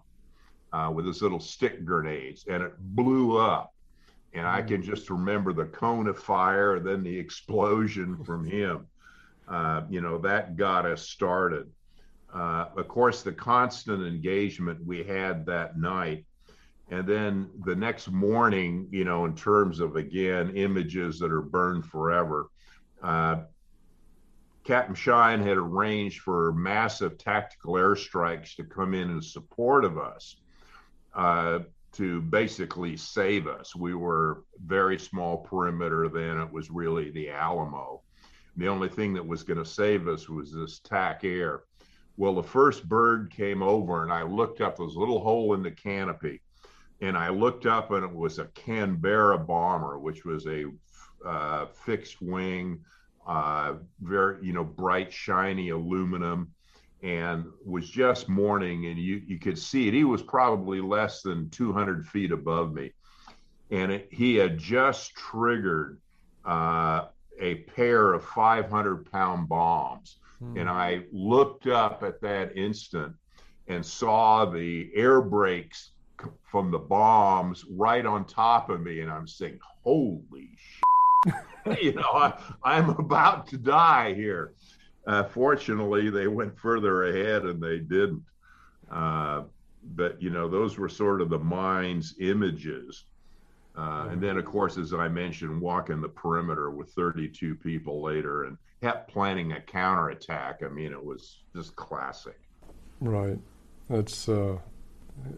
uh, 0.73 0.91
with 0.91 1.07
his 1.07 1.23
little 1.23 1.41
stick 1.41 1.85
grenades 1.85 2.45
and 2.49 2.63
it 2.63 2.73
blew 2.79 3.39
up. 3.39 3.75
And 4.33 4.47
i 4.47 4.63
can 4.63 4.83
just 4.83 5.11
remember 5.11 5.53
the 5.53 5.67
cone 5.67 6.07
of 6.07 6.19
fire 6.19 6.77
and 6.77 6.87
then 6.87 7.03
the 7.03 7.19
explosion 7.19 8.23
from 8.25 8.45
him 8.45 8.87
uh, 9.49 9.83
you 9.91 10.01
know, 10.01 10.19
that 10.19 10.57
got 10.57 10.87
us 10.87 11.09
started. 11.09 11.71
Uh, 12.33 12.67
of 12.77 12.89
course, 12.89 13.23
the 13.23 13.33
constant 13.33 14.03
engagement 14.03 14.85
we 14.85 15.05
had 15.05 15.47
that 15.47 15.79
night. 15.79 16.25
And 16.91 17.07
then 17.07 17.51
the 17.65 17.77
next 17.77 18.11
morning, 18.11 18.89
you 18.91 19.05
know, 19.05 19.25
in 19.25 19.35
terms 19.35 19.81
of, 19.81 19.97
again, 19.97 20.57
images 20.57 21.19
that 21.21 21.33
are 21.33 21.43
burned 21.43 21.87
forever, 21.87 22.49
uh, 23.03 23.43
Captain 24.65 24.95
Shine 24.95 25.41
had 25.41 25.59
arranged 25.59 26.21
for 26.21 26.53
massive 26.53 27.19
tactical 27.19 27.75
airstrikes 27.75 28.57
to 28.57 28.65
come 28.65 28.95
in 28.95 29.11
in 29.11 29.21
support 29.21 29.85
of 29.85 29.99
us 29.99 30.37
uh, 31.15 31.61
to 31.93 32.23
basically 32.23 32.97
save 32.97 33.47
us. 33.47 33.77
We 33.77 33.95
were 33.95 34.45
very 34.65 34.99
small 34.99 35.39
perimeter 35.39 36.09
then. 36.09 36.41
It 36.41 36.51
was 36.51 36.71
really 36.71 37.11
the 37.11 37.31
Alamo. 37.31 38.03
The 38.57 38.69
only 38.69 38.89
thing 38.89 39.15
that 39.15 39.27
was 39.27 39.43
going 39.43 39.59
to 39.59 39.65
save 39.65 40.07
us 40.09 40.29
was 40.29 40.53
this 40.53 40.79
TAC 40.79 41.25
air. 41.25 41.63
Well, 42.17 42.35
the 42.35 42.43
first 42.43 42.89
bird 42.89 43.33
came 43.33 43.63
over, 43.63 44.03
and 44.03 44.13
I 44.13 44.23
looked 44.23 44.61
up. 44.61 44.77
There 44.77 44.87
was 44.87 44.95
a 44.95 45.01
little 45.01 45.21
hole 45.21 45.55
in 45.55 45.63
the 45.63 45.71
canopy, 45.71 46.41
and 47.01 47.17
I 47.17 47.31
looked 47.31 47.67
up, 47.67 47.91
and 47.91 48.05
it 48.05 48.15
was 48.15 48.39
a 48.39 48.47
Canberra 48.47 49.39
bomber, 49.39 49.99
which 49.99 50.25
was 50.25 50.47
a 50.47 50.67
uh, 51.27 51.67
fixed 51.67 52.23
wing, 52.23 52.85
uh, 53.27 53.75
very 54.01 54.45
you 54.47 54.53
know 54.53 54.63
bright, 54.63 55.13
shiny 55.13 55.71
aluminum, 55.71 56.53
and 57.03 57.47
was 57.65 57.91
just 57.91 58.29
morning, 58.29 58.87
and 58.87 58.99
you 58.99 59.21
you 59.27 59.39
could 59.41 59.59
see 59.59 59.89
it. 59.89 59.95
He 59.95 60.05
was 60.05 60.23
probably 60.23 60.81
less 60.81 61.23
than 61.23 61.51
200 61.51 62.07
feet 62.07 62.31
above 62.31 62.73
me, 62.73 62.93
and 63.71 63.91
it, 63.91 64.09
he 64.13 64.37
had 64.37 64.57
just 64.57 65.15
triggered 65.17 65.99
uh, 66.45 67.07
a 67.41 67.57
pair 67.57 68.13
of 68.13 68.25
500 68.25 69.11
pound 69.11 69.49
bombs. 69.49 70.17
Hmm. 70.39 70.57
And 70.59 70.69
I 70.69 71.03
looked 71.13 71.67
up 71.67 72.03
at 72.03 72.21
that 72.23 72.57
instant 72.57 73.15
and 73.69 73.85
saw 73.85 74.45
the 74.45 74.91
air 74.95 75.21
brakes 75.21 75.93
from 76.51 76.71
the 76.71 76.79
bombs 76.79 77.65
right 77.71 78.05
on 78.05 78.25
top 78.25 78.71
of 78.71 78.81
me. 78.81 79.01
And 79.01 79.11
I'm 79.11 79.27
saying, 79.27 79.59
holy 79.83 80.51
shit. 80.57 81.83
you 81.83 81.95
know, 81.95 82.03
I, 82.03 82.35
I'm 82.63 82.91
about 82.91 83.47
to 83.49 83.57
die 83.57 84.15
here. 84.15 84.55
Uh, 85.07 85.25
fortunately, 85.25 86.11
they 86.11 86.29
went 86.29 86.59
further 86.59 87.05
ahead 87.05 87.45
and 87.45 87.63
they 87.63 87.79
didn't. 87.79 88.23
Uh, 88.91 89.43
but, 89.95 90.21
you 90.21 90.31
know, 90.31 90.49
those 90.49 90.79
were 90.79 90.89
sort 90.89 91.21
of 91.21 91.29
the 91.29 91.39
mind's 91.39 92.15
images 92.21 93.05
uh, 93.77 94.09
and 94.11 94.23
then, 94.23 94.37
of 94.37 94.45
course, 94.45 94.79
as 94.79 94.95
I 94.95 95.09
mentioned, 95.09 95.61
walking 95.61 96.01
the 96.01 96.09
perimeter 96.09 96.71
with 96.71 96.91
32 96.91 97.57
people 97.57 98.03
later 98.03 98.45
and 98.45 98.57
kept 98.81 99.11
planning 99.11 99.53
a 99.53 99.61
counterattack. 99.61 100.63
I 100.65 100.69
mean, 100.69 100.93
it 100.93 101.05
was 101.05 101.41
just 101.55 101.75
classic. 101.75 102.39
Right. 103.01 103.39
It's, 103.91 104.29
uh, 104.29 104.59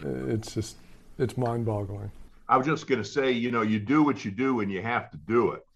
it's 0.02 0.55
just, 0.55 0.76
it's 1.19 1.38
mind 1.38 1.64
boggling. 1.64 2.11
I 2.49 2.59
was 2.59 2.66
just 2.66 2.87
going 2.87 3.02
to 3.02 3.09
say, 3.09 3.33
you 3.33 3.50
know, 3.50 3.62
you 3.62 3.78
do 3.78 4.02
what 4.02 4.25
you 4.25 4.31
do 4.31 4.61
and 4.61 4.71
you 4.71 4.83
have 4.83 5.11
to 5.12 5.16
do 5.16 5.52
it. 5.52 5.66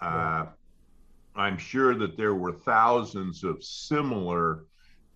Uh, 0.00 0.46
I'm 1.34 1.56
sure 1.56 1.94
that 1.94 2.16
there 2.16 2.34
were 2.34 2.52
thousands 2.52 3.42
of 3.42 3.64
similar 3.64 4.64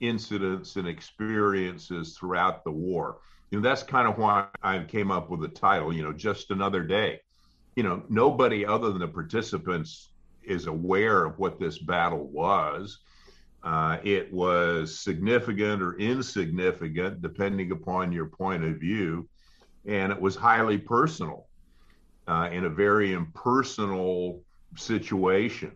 incidents 0.00 0.76
and 0.76 0.88
experiences 0.88 2.16
throughout 2.16 2.64
the 2.64 2.70
war 2.70 3.18
you 3.50 3.58
know 3.58 3.68
that's 3.68 3.82
kind 3.82 4.08
of 4.08 4.18
why 4.18 4.46
I 4.62 4.80
came 4.84 5.10
up 5.10 5.30
with 5.30 5.40
the 5.40 5.48
title. 5.48 5.92
You 5.92 6.02
know, 6.02 6.12
just 6.12 6.50
another 6.50 6.82
day. 6.82 7.20
You 7.74 7.82
know, 7.82 8.02
nobody 8.08 8.64
other 8.64 8.90
than 8.90 9.00
the 9.00 9.08
participants 9.08 10.10
is 10.42 10.66
aware 10.66 11.24
of 11.24 11.38
what 11.38 11.58
this 11.58 11.78
battle 11.78 12.26
was. 12.28 12.98
Uh, 13.62 13.98
it 14.04 14.32
was 14.32 15.00
significant 15.00 15.82
or 15.82 15.98
insignificant, 15.98 17.20
depending 17.20 17.72
upon 17.72 18.12
your 18.12 18.26
point 18.26 18.62
of 18.62 18.76
view, 18.76 19.28
and 19.86 20.12
it 20.12 20.20
was 20.20 20.36
highly 20.36 20.78
personal 20.78 21.48
uh, 22.28 22.48
in 22.52 22.64
a 22.64 22.70
very 22.70 23.12
impersonal 23.12 24.42
situation. 24.76 25.72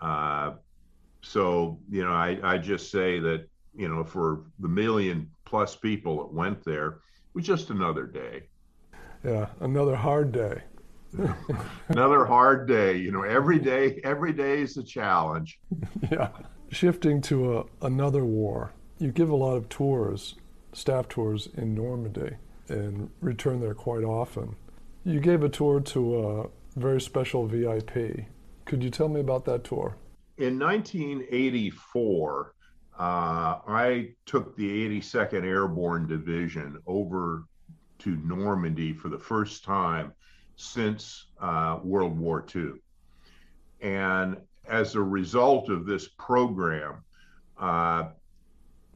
Uh, 0.00 0.52
so, 1.22 1.78
you 1.90 2.02
know, 2.02 2.12
I, 2.12 2.38
I 2.42 2.58
just 2.58 2.90
say 2.90 3.18
that, 3.20 3.49
you 3.74 3.88
know, 3.88 4.04
for 4.04 4.44
the 4.58 4.68
million 4.68 5.30
plus 5.44 5.76
people 5.76 6.18
that 6.18 6.32
went 6.32 6.64
there. 6.64 6.88
It 6.88 7.34
was 7.34 7.46
just 7.46 7.70
another 7.70 8.06
day. 8.06 8.42
Yeah, 9.24 9.46
another 9.60 9.96
hard 9.96 10.32
day. 10.32 10.62
another 11.88 12.24
hard 12.24 12.66
day. 12.68 12.96
You 12.96 13.12
know, 13.12 13.22
every 13.22 13.58
day, 13.58 14.00
every 14.04 14.32
day 14.32 14.60
is 14.60 14.76
a 14.76 14.82
challenge. 14.82 15.60
Yeah. 16.10 16.30
Shifting 16.72 17.20
to 17.22 17.58
a, 17.58 17.64
another 17.82 18.24
war, 18.24 18.72
you 18.98 19.10
give 19.10 19.28
a 19.28 19.36
lot 19.36 19.56
of 19.56 19.68
tours, 19.68 20.36
staff 20.72 21.08
tours 21.08 21.48
in 21.56 21.74
Normandy, 21.74 22.36
and 22.68 23.10
return 23.20 23.60
there 23.60 23.74
quite 23.74 24.04
often. 24.04 24.54
You 25.04 25.18
gave 25.18 25.42
a 25.42 25.48
tour 25.48 25.80
to 25.80 26.28
a 26.28 26.46
very 26.78 27.00
special 27.00 27.46
VIP. 27.46 28.26
Could 28.66 28.84
you 28.84 28.90
tell 28.90 29.08
me 29.08 29.20
about 29.20 29.44
that 29.46 29.64
tour? 29.64 29.96
In 30.38 30.58
1984, 30.60 32.54
uh, 33.00 33.60
I 33.66 34.10
took 34.26 34.54
the 34.56 35.00
82nd 35.00 35.42
Airborne 35.42 36.06
Division 36.06 36.82
over 36.86 37.44
to 38.00 38.16
Normandy 38.16 38.92
for 38.92 39.08
the 39.08 39.18
first 39.18 39.64
time 39.64 40.12
since 40.56 41.28
uh, 41.40 41.78
World 41.82 42.18
War 42.18 42.44
II. 42.54 42.72
And 43.80 44.36
as 44.68 44.96
a 44.96 45.00
result 45.00 45.70
of 45.70 45.86
this 45.86 46.08
program, 46.18 47.02
uh, 47.58 48.08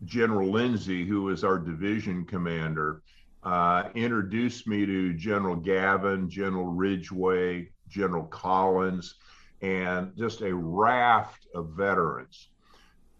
General 0.04 0.50
Lindsay, 0.50 1.06
who 1.06 1.22
was 1.22 1.42
our 1.42 1.58
division 1.58 2.26
commander, 2.26 3.00
uh, 3.42 3.84
introduced 3.94 4.66
me 4.66 4.84
to 4.84 5.14
General 5.14 5.56
Gavin, 5.56 6.28
General 6.28 6.66
Ridgway, 6.66 7.70
General 7.88 8.24
Collins, 8.24 9.14
and 9.62 10.14
just 10.14 10.42
a 10.42 10.54
raft 10.54 11.46
of 11.54 11.70
veterans 11.70 12.50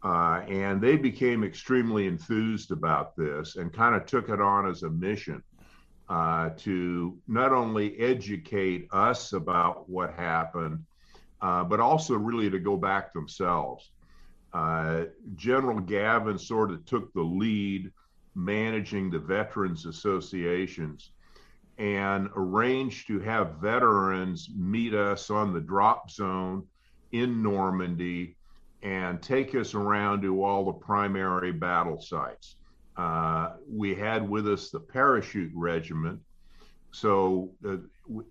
uh, 0.05 0.43
and 0.49 0.83
they 0.83 0.97
became 0.97 1.43
extremely 1.43 2.07
enthused 2.07 2.71
about 2.71 3.17
this 3.17 3.57
and 3.57 3.73
kind 3.73 3.95
of 3.95 4.05
took 4.05 4.29
it 4.29 4.41
on 4.41 4.69
as 4.69 4.83
a 4.83 4.91
mission 4.91 5.43
uh, 6.11 6.51
to 6.59 7.17
not 7.27 7.53
only 7.53 7.99
educate 7.99 8.87
us 8.93 9.33
about 9.33 9.89
what 9.89 10.13
happened, 10.13 10.85
uh, 11.41 11.65
but 11.65 11.81
also 11.81 12.15
really 12.15 12.51
to 12.51 12.59
go 12.59 12.77
back 12.77 13.13
themselves. 13.15 13.91
uh, 14.53 15.05
General 15.35 15.81
Gavin 15.81 16.39
sort 16.39 16.71
of 16.71 16.85
took 16.85 17.13
the 17.15 17.23
lead 17.23 17.91
managing 18.35 19.11
the 19.11 19.19
veterans 19.19 19.87
associations 19.87 21.13
and 21.79 22.29
arranged 22.37 23.07
to 23.07 23.19
have 23.21 23.57
veterans 23.57 24.51
meet 24.55 24.95
us 24.95 25.31
on 25.31 25.53
the 25.53 25.61
drop 25.61 26.11
zone 26.11 26.65
in 27.13 27.43
Normandy 27.43 28.37
and 28.85 29.23
take 29.23 29.55
us 29.55 29.75
around 29.75 30.21
to 30.23 30.45
all 30.45 30.67
the 30.67 30.73
primary 30.73 31.51
battle 31.51 32.01
sites. 32.01 32.57
Uh, 32.97 33.55
we 33.69 33.95
had 33.95 34.29
with 34.29 34.47
us 34.47 34.71
the 34.71 34.79
parachute 34.79 35.51
regiment. 35.55 36.21
So 36.93 37.51
uh, 37.67 37.79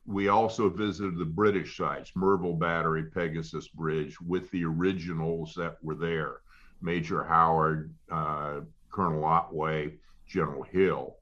we 0.05 0.29
also 0.29 0.69
visited 0.69 1.17
the 1.17 1.25
British 1.25 1.75
sites, 1.75 2.11
Merville 2.15 2.53
Battery, 2.53 3.03
Pegasus 3.03 3.67
Bridge, 3.67 4.21
with 4.21 4.49
the 4.51 4.63
originals 4.63 5.53
that 5.55 5.83
were 5.83 5.95
there 5.95 6.37
Major 6.81 7.23
Howard, 7.23 7.93
uh, 8.11 8.59
Colonel 8.91 9.25
Otway, 9.25 9.95
General 10.27 10.63
Hill. 10.63 11.15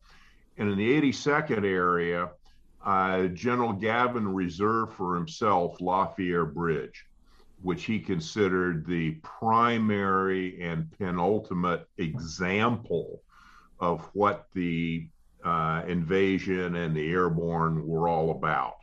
And 0.57 0.69
in 0.69 0.77
the 0.77 1.01
82nd 1.01 1.63
area, 1.63 2.31
uh, 2.83 3.27
General 3.27 3.73
Gavin 3.73 4.27
reserved 4.27 4.93
for 4.93 5.15
himself 5.15 5.79
La 5.79 6.11
Fière 6.13 6.51
Bridge, 6.51 7.05
which 7.61 7.85
he 7.85 7.99
considered 7.99 8.85
the 8.85 9.11
primary 9.21 10.61
and 10.61 10.91
penultimate 10.97 11.87
example 11.97 13.21
of 13.79 14.09
what 14.13 14.47
the 14.53 15.07
uh, 15.43 15.83
invasion 15.87 16.75
and 16.75 16.95
the 16.95 17.11
airborne 17.11 17.85
were 17.85 18.07
all 18.07 18.31
about. 18.31 18.75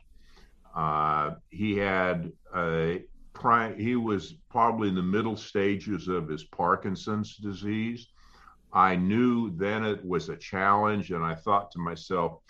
Uh, 0.75 1.35
he 1.49 1.77
had 1.77 2.31
a 2.55 3.01
he 3.77 3.95
was 3.95 4.33
probably 4.49 4.89
in 4.89 4.95
the 4.95 5.01
middle 5.01 5.37
stages 5.37 6.09
of 6.09 6.27
his 6.27 6.43
Parkinson's 6.43 7.37
disease. 7.37 8.09
I 8.73 8.97
knew 8.97 9.55
then 9.55 9.85
it 9.85 10.03
was 10.03 10.27
a 10.27 10.35
challenge, 10.35 11.11
and 11.11 11.23
I 11.23 11.35
thought 11.35 11.71
to 11.71 11.79
myself, 11.79 12.41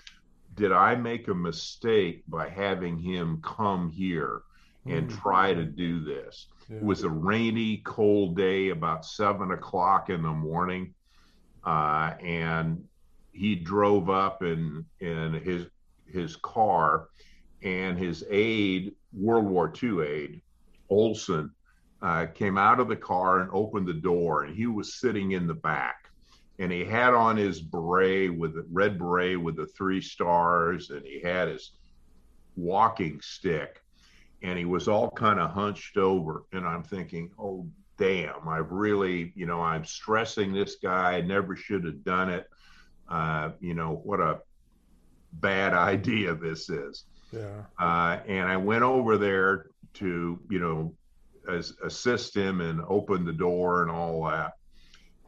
did 0.56 0.72
I 0.72 0.96
make 0.96 1.28
a 1.28 1.34
mistake 1.36 2.24
by 2.28 2.50
having 2.50 2.98
him 2.98 3.40
come 3.44 3.92
here 3.92 4.42
and 4.86 5.08
mm-hmm. 5.08 5.20
try 5.20 5.54
to 5.54 5.66
do 5.66 6.04
this? 6.04 6.48
Yeah. 6.70 6.78
It 6.78 6.84
was 6.84 7.04
a 7.04 7.10
rainy, 7.10 7.82
cold 7.86 8.36
day, 8.36 8.70
about 8.70 9.06
seven 9.06 9.52
o'clock 9.52 10.10
in 10.10 10.22
the 10.22 10.30
morning, 10.30 10.94
uh, 11.64 12.14
and 12.24 12.84
he 13.32 13.56
drove 13.56 14.10
up 14.10 14.44
in 14.44 14.86
in 15.00 15.34
his 15.34 15.66
his 16.06 16.36
car, 16.38 17.10
and 17.64 17.98
his 17.98 18.26
aide, 18.30 18.94
World 19.14 19.46
War 19.46 19.72
II 19.82 20.02
aide, 20.02 20.42
Olson, 20.90 21.52
uh, 22.02 22.28
came 22.28 22.58
out 22.58 22.80
of 22.80 22.88
the 22.88 22.96
car 22.96 23.42
and 23.42 23.50
opened 23.52 23.88
the 23.88 23.94
door, 23.94 24.44
and 24.44 24.56
he 24.56 24.66
was 24.66 25.00
sitting 25.00 25.32
in 25.32 25.48
the 25.48 25.54
back, 25.54 26.10
and 26.58 26.72
he 26.72 26.86
had 26.86 27.14
on 27.14 27.38
his 27.38 27.62
beret 27.62 28.36
with 28.36 28.56
the 28.56 28.66
red 28.72 28.98
beret 28.98 29.42
with 29.42 29.56
the 29.56 29.68
three 29.68 30.02
stars, 30.02 30.90
and 30.90 31.06
he 31.06 31.20
had 31.20 31.48
his 31.48 31.72
walking 32.56 33.20
stick, 33.22 33.82
and 34.42 34.58
he 34.58 34.66
was 34.66 34.88
all 34.88 35.10
kind 35.12 35.40
of 35.40 35.52
hunched 35.52 35.98
over, 35.98 36.44
and 36.54 36.66
I'm 36.66 36.84
thinking, 36.84 37.32
oh 37.38 37.68
damn, 37.98 38.48
I've 38.48 38.72
really, 38.72 39.34
you 39.36 39.46
know, 39.46 39.62
I'm 39.62 39.84
stressing 39.84 40.54
this 40.54 40.78
guy. 40.82 41.18
I 41.18 41.22
never 41.22 41.56
should 41.56 41.84
have 41.84 42.04
done 42.04 42.30
it. 42.30 42.48
Uh, 43.10 43.52
you 43.60 43.74
know, 43.74 44.02
what 44.04 44.22
a 44.22 44.40
bad 45.34 45.74
idea 45.94 46.34
this 46.34 46.70
is. 46.70 47.04
Yeah. 47.32 47.64
Uh, 47.78 48.20
and 48.28 48.48
I 48.48 48.58
went 48.58 48.84
over 48.84 49.18
there 49.18 49.68
to, 49.96 50.40
you 50.50 50.60
know, 50.60 50.96
as, 51.48 51.74
assist 51.84 52.36
him 52.36 52.62
and 52.62 52.82
open 52.88 53.26
the 53.26 53.34
door 53.34 53.82
and 53.82 53.92
all 53.92 54.26
that. 54.26 54.54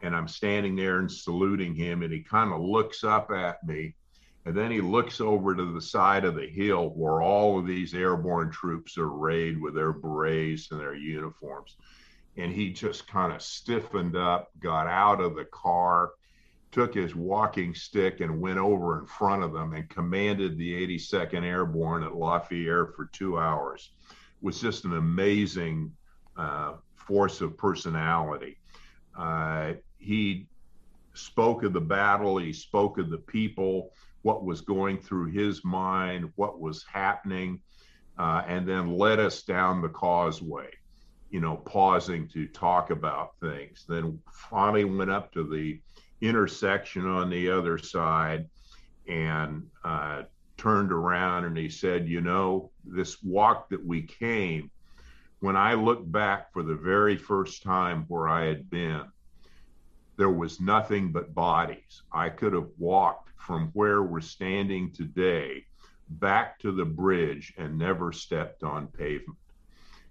And 0.01 0.15
I'm 0.15 0.27
standing 0.27 0.75
there 0.75 0.99
and 0.99 1.11
saluting 1.11 1.75
him, 1.75 2.01
and 2.01 2.11
he 2.11 2.21
kind 2.21 2.51
of 2.51 2.61
looks 2.61 3.03
up 3.03 3.29
at 3.31 3.63
me. 3.63 3.95
And 4.45 4.55
then 4.55 4.71
he 4.71 4.81
looks 4.81 5.21
over 5.21 5.55
to 5.55 5.71
the 5.71 5.81
side 5.81 6.25
of 6.25 6.35
the 6.35 6.47
hill 6.47 6.89
where 6.95 7.21
all 7.21 7.59
of 7.59 7.67
these 7.67 7.93
airborne 7.93 8.49
troops 8.51 8.97
are 8.97 9.05
arrayed 9.05 9.61
with 9.61 9.75
their 9.75 9.93
berets 9.93 10.71
and 10.71 10.79
their 10.79 10.95
uniforms. 10.95 11.75
And 12.37 12.51
he 12.51 12.71
just 12.71 13.07
kind 13.07 13.33
of 13.33 13.41
stiffened 13.41 14.15
up, 14.15 14.49
got 14.59 14.87
out 14.87 15.21
of 15.21 15.35
the 15.35 15.45
car, 15.45 16.11
took 16.71 16.93
his 16.93 17.13
walking 17.13 17.75
stick 17.75 18.21
and 18.21 18.41
went 18.41 18.57
over 18.57 18.99
in 18.99 19.05
front 19.05 19.43
of 19.43 19.53
them 19.53 19.73
and 19.73 19.89
commanded 19.89 20.57
the 20.57 20.97
82nd 20.97 21.43
Airborne 21.43 22.03
at 22.03 22.15
La 22.15 22.39
Fière 22.39 22.95
for 22.95 23.09
two 23.11 23.37
hours. 23.37 23.91
It 24.09 24.15
was 24.45 24.59
just 24.59 24.85
an 24.85 24.95
amazing 24.95 25.91
uh, 26.37 26.73
force 26.95 27.41
of 27.41 27.57
personality. 27.57 28.57
Uh, 29.17 29.73
he 29.97 30.47
spoke 31.13 31.63
of 31.63 31.73
the 31.73 31.81
battle, 31.81 32.37
he 32.37 32.53
spoke 32.53 32.97
of 32.97 33.09
the 33.09 33.17
people, 33.17 33.91
what 34.21 34.43
was 34.43 34.61
going 34.61 34.99
through 34.99 35.31
his 35.31 35.63
mind, 35.63 36.31
what 36.35 36.59
was 36.59 36.85
happening, 36.91 37.61
uh, 38.17 38.43
and 38.47 38.67
then 38.67 38.97
led 38.97 39.19
us 39.19 39.43
down 39.43 39.81
the 39.81 39.89
causeway, 39.89 40.69
you 41.29 41.39
know, 41.39 41.55
pausing 41.57 42.27
to 42.29 42.47
talk 42.47 42.91
about 42.91 43.31
things. 43.39 43.85
Then 43.87 44.19
finally 44.31 44.83
went 44.83 45.11
up 45.11 45.31
to 45.33 45.43
the 45.43 45.81
intersection 46.21 47.07
on 47.07 47.29
the 47.29 47.49
other 47.49 47.77
side 47.77 48.47
and 49.07 49.65
uh, 49.83 50.23
turned 50.57 50.91
around 50.91 51.45
and 51.45 51.57
he 51.57 51.69
said, 51.69 52.07
You 52.07 52.21
know, 52.21 52.71
this 52.85 53.21
walk 53.23 53.69
that 53.69 53.83
we 53.83 54.03
came, 54.03 54.69
when 55.39 55.55
I 55.55 55.73
look 55.73 56.09
back 56.09 56.53
for 56.53 56.61
the 56.61 56.75
very 56.75 57.17
first 57.17 57.63
time 57.63 58.05
where 58.07 58.27
I 58.27 58.45
had 58.45 58.69
been, 58.69 59.05
there 60.21 60.29
was 60.29 60.61
nothing 60.61 61.11
but 61.11 61.33
bodies. 61.33 62.03
I 62.11 62.29
could 62.29 62.53
have 62.53 62.69
walked 62.77 63.31
from 63.37 63.71
where 63.73 64.03
we're 64.03 64.21
standing 64.21 64.91
today 64.91 65.65
back 66.09 66.59
to 66.59 66.71
the 66.71 66.85
bridge 66.85 67.55
and 67.57 67.75
never 67.75 68.11
stepped 68.11 68.61
on 68.61 68.85
pavement. 68.85 69.39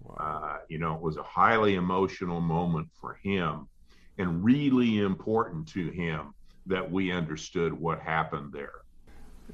Wow. 0.03 0.15
Uh, 0.43 0.57
you 0.67 0.79
know, 0.79 0.95
it 0.95 1.01
was 1.01 1.15
a 1.15 1.23
highly 1.23 1.75
emotional 1.75 2.41
moment 2.41 2.89
for 2.99 3.21
him 3.23 3.69
and 4.17 4.43
really 4.43 4.99
important 4.99 5.65
to 5.69 5.87
him 5.91 6.33
that 6.65 6.91
we 6.91 7.13
understood 7.13 7.71
what 7.71 8.01
happened 8.01 8.51
there. 8.51 8.81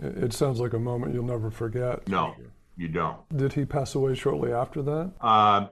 It 0.02 0.34
sounds 0.34 0.60
like 0.60 0.74
a 0.74 0.80
moment 0.80 1.14
you'll 1.14 1.24
never 1.24 1.52
forget. 1.52 2.08
No, 2.08 2.34
you 2.78 2.88
don't. 2.88 3.20
Did 3.38 3.54
he 3.54 3.64
pass 3.64 3.94
away 3.94 4.16
shortly 4.16 4.52
after 4.52 4.82
that? 4.82 5.12
Uh, 5.22 5.68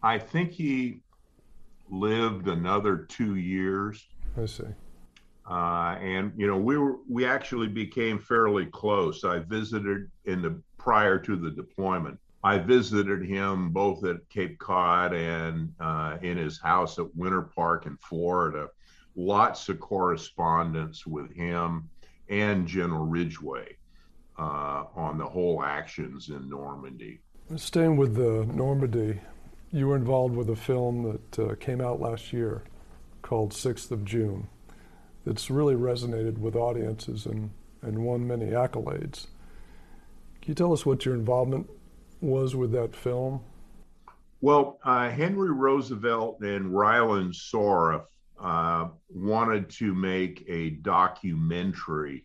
I 0.00 0.20
think 0.20 0.52
he 0.52 1.00
lived 1.90 2.46
another 2.46 2.98
two 2.98 3.34
years. 3.34 4.06
I 4.38 4.46
see. 4.46 4.64
Uh, 5.48 5.96
and 6.00 6.32
you 6.36 6.46
know, 6.46 6.58
we 6.58 6.76
were 6.76 6.96
we 7.08 7.24
actually 7.24 7.68
became 7.68 8.18
fairly 8.18 8.66
close. 8.66 9.24
I 9.24 9.38
visited 9.38 10.10
in 10.26 10.42
the 10.42 10.60
prior 10.76 11.18
to 11.20 11.36
the 11.36 11.50
deployment. 11.50 12.18
I 12.44 12.58
visited 12.58 13.24
him 13.24 13.70
both 13.70 14.04
at 14.04 14.28
Cape 14.28 14.58
Cod 14.58 15.12
and 15.12 15.72
uh, 15.80 16.18
in 16.22 16.36
his 16.36 16.60
house 16.60 16.98
at 16.98 17.14
Winter 17.16 17.42
Park 17.42 17.86
in 17.86 17.96
Florida. 17.96 18.68
Lots 19.16 19.68
of 19.68 19.80
correspondence 19.80 21.04
with 21.04 21.34
him 21.34 21.88
and 22.28 22.66
General 22.66 23.06
Ridgway 23.06 23.76
uh, 24.38 24.84
on 24.94 25.18
the 25.18 25.24
whole 25.24 25.64
actions 25.64 26.28
in 26.28 26.48
Normandy. 26.48 27.18
Staying 27.56 27.96
with 27.96 28.14
the 28.14 28.46
Normandy, 28.54 29.18
you 29.72 29.88
were 29.88 29.96
involved 29.96 30.36
with 30.36 30.50
a 30.50 30.56
film 30.56 31.02
that 31.02 31.38
uh, 31.38 31.54
came 31.56 31.80
out 31.80 32.00
last 32.00 32.32
year 32.32 32.62
called 33.28 33.52
Sixth 33.52 33.90
of 33.90 34.06
June. 34.06 34.48
that's 35.26 35.50
really 35.50 35.74
resonated 35.74 36.38
with 36.38 36.56
audiences 36.56 37.26
and, 37.26 37.50
and 37.82 37.98
won 37.98 38.26
many 38.26 38.46
accolades. 38.46 39.26
Can 40.40 40.52
you 40.52 40.54
tell 40.54 40.72
us 40.72 40.86
what 40.86 41.04
your 41.04 41.14
involvement 41.14 41.68
was 42.22 42.56
with 42.56 42.72
that 42.72 42.96
film? 42.96 43.42
Well, 44.40 44.78
uh, 44.82 45.10
Henry 45.10 45.50
Roosevelt 45.50 46.40
and 46.40 46.72
Rylan 46.72 47.34
Soref 47.34 48.04
uh, 48.40 48.88
wanted 49.10 49.68
to 49.70 49.94
make 49.94 50.46
a 50.48 50.70
documentary 50.70 52.24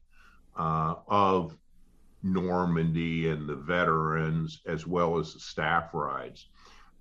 uh, 0.57 0.95
of 1.09 1.57
Normandy 2.21 3.27
and 3.27 3.49
the 3.49 3.57
veterans, 3.57 4.61
as 4.65 4.87
well 4.87 5.19
as 5.19 5.33
the 5.33 5.41
staff 5.41 5.93
rides. 5.93 6.47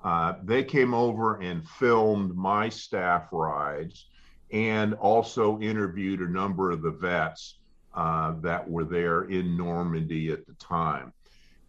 Uh, 0.04 0.34
they 0.42 0.64
came 0.64 0.94
over 0.94 1.36
and 1.40 1.66
filmed 1.66 2.34
my 2.34 2.68
staff 2.68 3.28
rides 3.32 4.06
and 4.50 4.94
also 4.94 5.58
interviewed 5.60 6.20
a 6.20 6.30
number 6.30 6.70
of 6.70 6.82
the 6.82 6.90
vets 6.90 7.58
uh, 7.94 8.34
that 8.40 8.68
were 8.68 8.84
there 8.84 9.24
in 9.24 9.56
Normandy 9.56 10.30
at 10.30 10.46
the 10.46 10.54
time. 10.54 11.12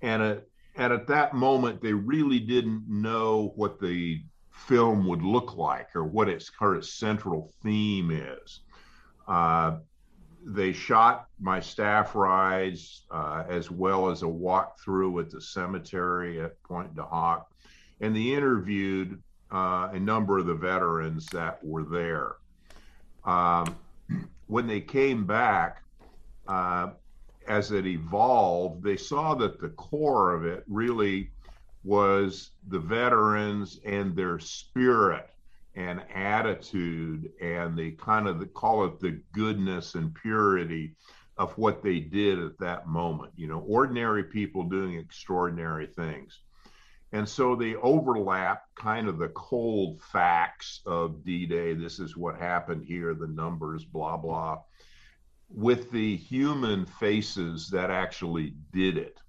And 0.01 0.21
it, 0.21 0.49
and 0.75 0.91
at 0.91 1.07
that 1.07 1.33
moment, 1.33 1.81
they 1.81 1.93
really 1.93 2.39
didn't 2.39 2.85
know 2.89 3.53
what 3.55 3.79
the 3.79 4.21
film 4.51 5.05
would 5.07 5.21
look 5.21 5.55
like 5.55 5.95
or 5.95 6.03
what 6.03 6.29
its 6.29 6.49
current 6.49 6.85
central 6.85 7.51
theme 7.61 8.11
is. 8.11 8.61
Uh, 9.27 9.77
they 10.45 10.73
shot 10.73 11.27
my 11.39 11.59
staff 11.59 12.15
rides 12.15 13.05
uh, 13.11 13.43
as 13.47 13.71
well 13.71 14.09
as 14.09 14.23
a 14.23 14.25
walkthrough 14.25 15.21
at 15.21 15.29
the 15.29 15.41
cemetery 15.41 16.41
at 16.41 16.61
Pointe 16.63 16.95
du 16.95 17.03
Hoc, 17.03 17.49
and 18.03 18.13
they 18.13 18.33
interviewed 18.33 19.23
uh, 19.49 19.87
a 19.93 19.99
number 19.99 20.37
of 20.37 20.45
the 20.45 20.53
veterans 20.53 21.25
that 21.27 21.63
were 21.63 21.83
there. 21.83 22.35
Um, 23.23 23.77
when 24.47 24.67
they 24.67 24.81
came 24.81 25.25
back, 25.25 25.81
uh, 26.45 26.89
as 27.47 27.71
it 27.71 27.85
evolved, 27.85 28.83
they 28.83 28.97
saw 28.97 29.35
that 29.35 29.61
the 29.61 29.69
core 29.69 30.33
of 30.33 30.45
it 30.45 30.65
really 30.67 31.31
was 31.85 32.51
the 32.67 32.79
veterans 32.79 33.79
and 33.85 34.17
their 34.17 34.37
spirit 34.37 35.29
and 35.75 36.01
attitude 36.13 37.31
and 37.41 37.77
the 37.77 37.91
kind 37.91 38.27
of 38.27 38.53
call 38.53 38.83
it 38.83 38.99
the 38.99 39.21
goodness 39.31 39.95
and 39.95 40.13
purity 40.13 40.93
of 41.37 41.57
what 41.57 41.81
they 41.81 42.01
did 42.01 42.37
at 42.37 42.59
that 42.59 42.85
moment. 42.85 43.31
You 43.37 43.47
know, 43.47 43.59
ordinary 43.59 44.25
people 44.25 44.63
doing 44.63 44.95
extraordinary 44.95 45.87
things. 45.87 46.39
And 47.13 47.29
so 47.29 47.55
they 47.55 47.75
overlap 47.75 48.63
kind 48.75 49.07
of 49.07 49.19
the 49.19 49.29
cold 49.29 50.01
facts 50.01 50.81
of 50.87 51.23
D 51.23 51.45
Day. 51.45 51.75
This 51.75 51.99
is 51.99 52.17
what 52.17 52.39
happened 52.39 52.83
here, 52.83 53.13
the 53.13 53.27
numbers, 53.27 53.85
blah, 53.85 54.17
blah, 54.17 54.61
with 55.47 55.91
the 55.91 56.17
human 56.17 56.87
faces 56.87 57.69
that 57.69 57.91
actually 57.91 58.55
did 58.71 58.97
it. 58.97 59.19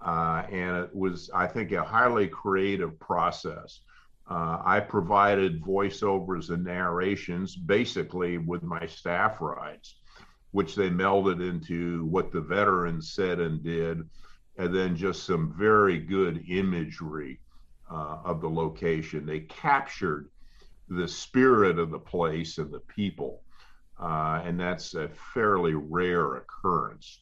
Uh, 0.00 0.44
and 0.48 0.76
it 0.84 0.94
was, 0.94 1.28
I 1.34 1.48
think, 1.48 1.72
a 1.72 1.82
highly 1.82 2.28
creative 2.28 3.00
process. 3.00 3.80
Uh, 4.30 4.62
I 4.64 4.78
provided 4.78 5.60
voiceovers 5.60 6.50
and 6.50 6.64
narrations 6.64 7.56
basically 7.56 8.38
with 8.38 8.62
my 8.62 8.86
staff 8.86 9.40
rides, 9.40 9.96
which 10.52 10.76
they 10.76 10.88
melded 10.88 11.40
into 11.40 12.04
what 12.04 12.30
the 12.30 12.40
veterans 12.40 13.12
said 13.12 13.40
and 13.40 13.62
did, 13.62 14.08
and 14.56 14.74
then 14.74 14.96
just 14.96 15.24
some 15.24 15.54
very 15.58 15.98
good 15.98 16.44
imagery 16.48 17.40
uh, 17.90 18.18
of 18.24 18.40
the 18.40 18.48
location. 18.48 19.26
They 19.26 19.40
captured 19.40 20.28
the 20.88 21.08
spirit 21.08 21.78
of 21.78 21.90
the 21.90 21.98
place 21.98 22.58
and 22.58 22.72
the 22.72 22.80
people, 22.80 23.42
uh, 24.00 24.42
and 24.44 24.58
that's 24.58 24.94
a 24.94 25.08
fairly 25.32 25.74
rare 25.74 26.36
occurrence. 26.36 27.20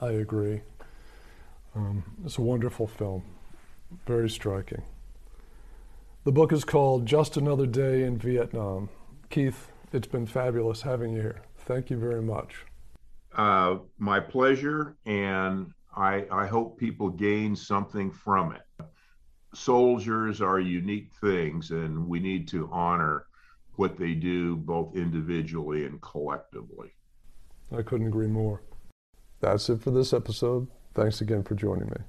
I 0.00 0.10
agree. 0.10 0.60
Um, 1.74 2.02
it's 2.24 2.38
a 2.38 2.42
wonderful 2.42 2.86
film, 2.86 3.22
very 4.06 4.30
striking. 4.30 4.82
The 6.24 6.32
book 6.32 6.52
is 6.52 6.64
called 6.64 7.06
Just 7.06 7.36
Another 7.36 7.66
Day 7.66 8.02
in 8.02 8.18
Vietnam. 8.18 8.90
Keith, 9.30 9.70
it's 9.92 10.06
been 10.06 10.26
fabulous 10.26 10.82
having 10.82 11.12
you 11.12 11.20
here. 11.20 11.42
Thank 11.58 11.90
you 11.90 11.96
very 11.96 12.22
much. 12.22 12.64
Uh, 13.34 13.78
my 13.98 14.20
pleasure, 14.20 14.96
and 15.06 15.72
I, 15.96 16.26
I 16.30 16.46
hope 16.46 16.78
people 16.78 17.08
gain 17.08 17.56
something 17.56 18.10
from 18.10 18.52
it. 18.52 18.86
Soldiers 19.54 20.40
are 20.40 20.60
unique 20.60 21.10
things, 21.20 21.70
and 21.70 22.06
we 22.06 22.20
need 22.20 22.46
to 22.48 22.68
honor 22.70 23.26
what 23.76 23.96
they 23.96 24.14
do 24.14 24.56
both 24.56 24.94
individually 24.94 25.84
and 25.86 26.00
collectively. 26.02 26.92
I 27.76 27.82
couldn't 27.82 28.08
agree 28.08 28.26
more. 28.26 28.62
That's 29.40 29.68
it 29.70 29.80
for 29.80 29.90
this 29.90 30.12
episode. 30.12 30.68
Thanks 30.94 31.20
again 31.20 31.44
for 31.44 31.54
joining 31.54 31.88
me. 31.88 32.00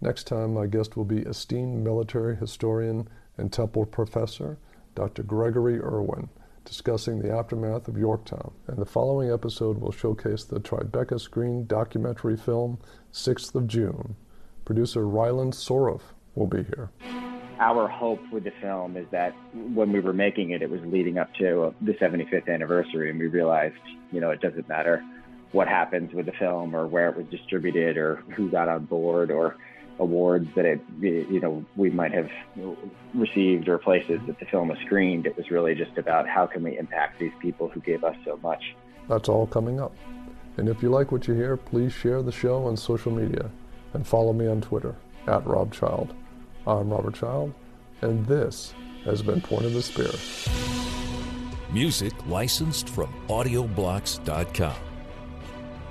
Next 0.00 0.24
time, 0.24 0.54
my 0.54 0.66
guest 0.66 0.96
will 0.96 1.04
be 1.04 1.22
esteemed 1.22 1.82
military 1.82 2.36
historian 2.36 3.08
and 3.36 3.52
Temple 3.52 3.86
professor 3.86 4.58
Dr. 4.94 5.22
Gregory 5.22 5.78
Urwin 5.78 6.28
discussing 6.66 7.20
the 7.20 7.32
aftermath 7.32 7.88
of 7.88 7.96
Yorktown. 7.96 8.52
And 8.66 8.76
the 8.76 8.84
following 8.84 9.32
episode 9.32 9.80
will 9.80 9.92
showcase 9.92 10.44
the 10.44 10.60
Tribeca 10.60 11.18
Screen 11.18 11.66
documentary 11.66 12.36
film 12.36 12.78
6th 13.12 13.54
of 13.54 13.66
June. 13.66 14.16
Producer 14.66 15.06
Ryland 15.06 15.54
Soroff 15.54 16.02
will 16.34 16.48
be 16.48 16.64
here. 16.64 16.90
Our 17.58 17.88
hope 17.88 18.20
with 18.30 18.44
the 18.44 18.52
film 18.60 18.98
is 18.98 19.06
that 19.12 19.34
when 19.54 19.92
we 19.92 20.00
were 20.00 20.12
making 20.12 20.50
it, 20.50 20.60
it 20.60 20.68
was 20.68 20.80
leading 20.82 21.16
up 21.16 21.32
to 21.36 21.62
uh, 21.62 21.72
the 21.80 21.92
75th 21.94 22.52
anniversary, 22.52 23.08
and 23.08 23.18
we 23.18 23.28
realized, 23.28 23.76
you 24.12 24.20
know, 24.20 24.30
it 24.30 24.42
doesn't 24.42 24.68
matter 24.68 25.02
what 25.52 25.68
happens 25.68 26.12
with 26.12 26.26
the 26.26 26.32
film 26.32 26.74
or 26.74 26.86
where 26.86 27.08
it 27.08 27.16
was 27.16 27.26
distributed 27.28 27.96
or 27.96 28.16
who 28.36 28.50
got 28.50 28.68
on 28.68 28.84
board 28.84 29.30
or 29.30 29.56
awards 29.98 30.48
that 30.54 30.64
it 30.64 30.80
you 31.00 31.40
know 31.40 31.64
we 31.76 31.90
might 31.90 32.12
have 32.12 32.30
received 33.14 33.68
or 33.68 33.78
places 33.78 34.20
that 34.26 34.38
the 34.38 34.44
film 34.46 34.68
was 34.68 34.78
screened. 34.84 35.26
It 35.26 35.36
was 35.36 35.50
really 35.50 35.74
just 35.74 35.96
about 35.96 36.28
how 36.28 36.46
can 36.46 36.62
we 36.62 36.78
impact 36.78 37.18
these 37.18 37.32
people 37.40 37.68
who 37.68 37.80
gave 37.80 38.04
us 38.04 38.16
so 38.24 38.38
much. 38.42 38.74
That's 39.08 39.28
all 39.28 39.46
coming 39.46 39.80
up. 39.80 39.94
And 40.56 40.68
if 40.68 40.82
you 40.82 40.90
like 40.90 41.12
what 41.12 41.28
you 41.28 41.34
hear 41.34 41.56
please 41.56 41.92
share 41.92 42.22
the 42.22 42.32
show 42.32 42.64
on 42.64 42.76
social 42.76 43.12
media 43.12 43.50
and 43.94 44.06
follow 44.06 44.32
me 44.32 44.46
on 44.46 44.60
twitter 44.60 44.94
at 45.26 45.46
rob 45.46 45.72
child. 45.72 46.14
I'm 46.66 46.90
robert 46.90 47.14
child 47.14 47.52
and 48.02 48.26
this 48.26 48.74
has 49.04 49.22
been 49.22 49.40
point 49.40 49.66
of 49.66 49.74
the 49.74 49.82
spear. 49.82 50.10
Music 51.72 52.12
licensed 52.26 52.88
from 52.88 53.12
audioblocks.com 53.28 54.76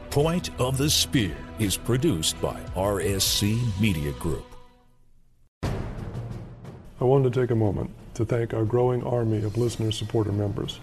point 0.10 0.50
of 0.60 0.78
the 0.78 0.90
spear 0.90 1.36
is 1.58 1.78
produced 1.78 2.40
by 2.42 2.60
RSC 2.76 3.80
Media 3.80 4.12
Group. 4.14 4.46
I 5.64 7.04
wanted 7.04 7.34
to 7.34 7.42
take 7.42 7.52
a 7.52 7.56
moment 7.56 7.92
to 8.16 8.26
thank 8.26 8.54
our 8.54 8.66
growing 8.66 9.04
army 9.04 9.42
of 9.44 9.58
listener 9.58 9.92
supporter 9.92 10.34
members. 10.34 10.82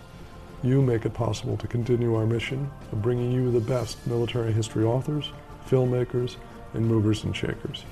You 0.63 0.81
make 0.81 1.05
it 1.05 1.13
possible 1.13 1.59
to 1.59 1.67
continue 1.67 2.15
our 2.15 2.25
mission 2.25 2.71
of 2.91 3.03
bringing 3.03 3.33
you 3.33 3.51
the 3.51 3.61
best 3.61 4.07
military 4.07 4.53
history 4.53 4.85
authors, 4.85 5.31
filmmakers, 5.69 6.37
and 6.73 6.87
movers 6.87 7.25
and 7.25 7.37
shakers. 7.37 7.85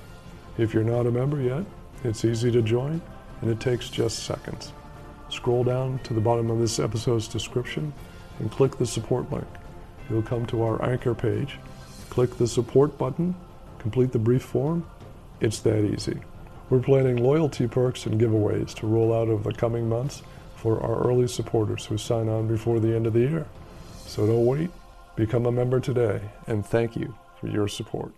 If 0.57 0.73
you're 0.73 0.83
not 0.83 1.07
a 1.07 1.11
member 1.11 1.41
yet, 1.41 1.65
it's 2.03 2.25
easy 2.25 2.51
to 2.51 2.63
join 2.63 3.03
and 3.43 3.51
it 3.51 3.61
takes 3.61 3.91
just 3.91 4.21
seconds. 4.21 4.73
Scroll 5.29 5.65
down 5.65 5.99
to 6.05 6.15
the 6.15 6.21
bottom 6.21 6.51
of 6.51 6.59
this 6.59 6.79
episode's 6.79 7.29
description 7.29 7.93
and 8.39 8.51
click 8.51 8.79
the 8.79 8.87
support 8.87 9.31
link. 9.31 9.47
You'll 10.09 10.23
come 10.23 10.47
to 10.47 10.63
our 10.63 10.83
anchor 10.83 11.15
page 11.15 11.59
Click 12.11 12.37
the 12.37 12.47
support 12.47 12.99
button, 12.99 13.35
complete 13.79 14.13
the 14.13 14.19
brief 14.19 14.43
form. 14.43 14.85
It's 15.41 15.61
that 15.61 15.85
easy. 15.85 16.21
We're 16.69 16.81
planning 16.81 17.17
loyalty 17.17 17.67
perks 17.67 18.05
and 18.07 18.21
giveaways 18.21 18.75
to 18.75 18.87
roll 18.87 19.15
out 19.15 19.29
over 19.29 19.51
the 19.51 19.57
coming 19.57 19.89
months 19.89 20.23
for 20.57 20.81
our 20.81 21.03
early 21.09 21.27
supporters 21.27 21.87
who 21.87 21.97
sign 21.97 22.29
on 22.29 22.47
before 22.47 22.81
the 22.81 22.95
end 22.95 23.07
of 23.07 23.13
the 23.13 23.21
year. 23.21 23.47
So 24.07 24.27
don't 24.27 24.45
wait. 24.45 24.71
Become 25.17 25.47
a 25.47 25.53
member 25.53 25.81
today, 25.81 26.21
and 26.47 26.65
thank 26.65 26.97
you 26.97 27.15
for 27.41 27.49
your 27.49 27.69
support. 27.69 28.13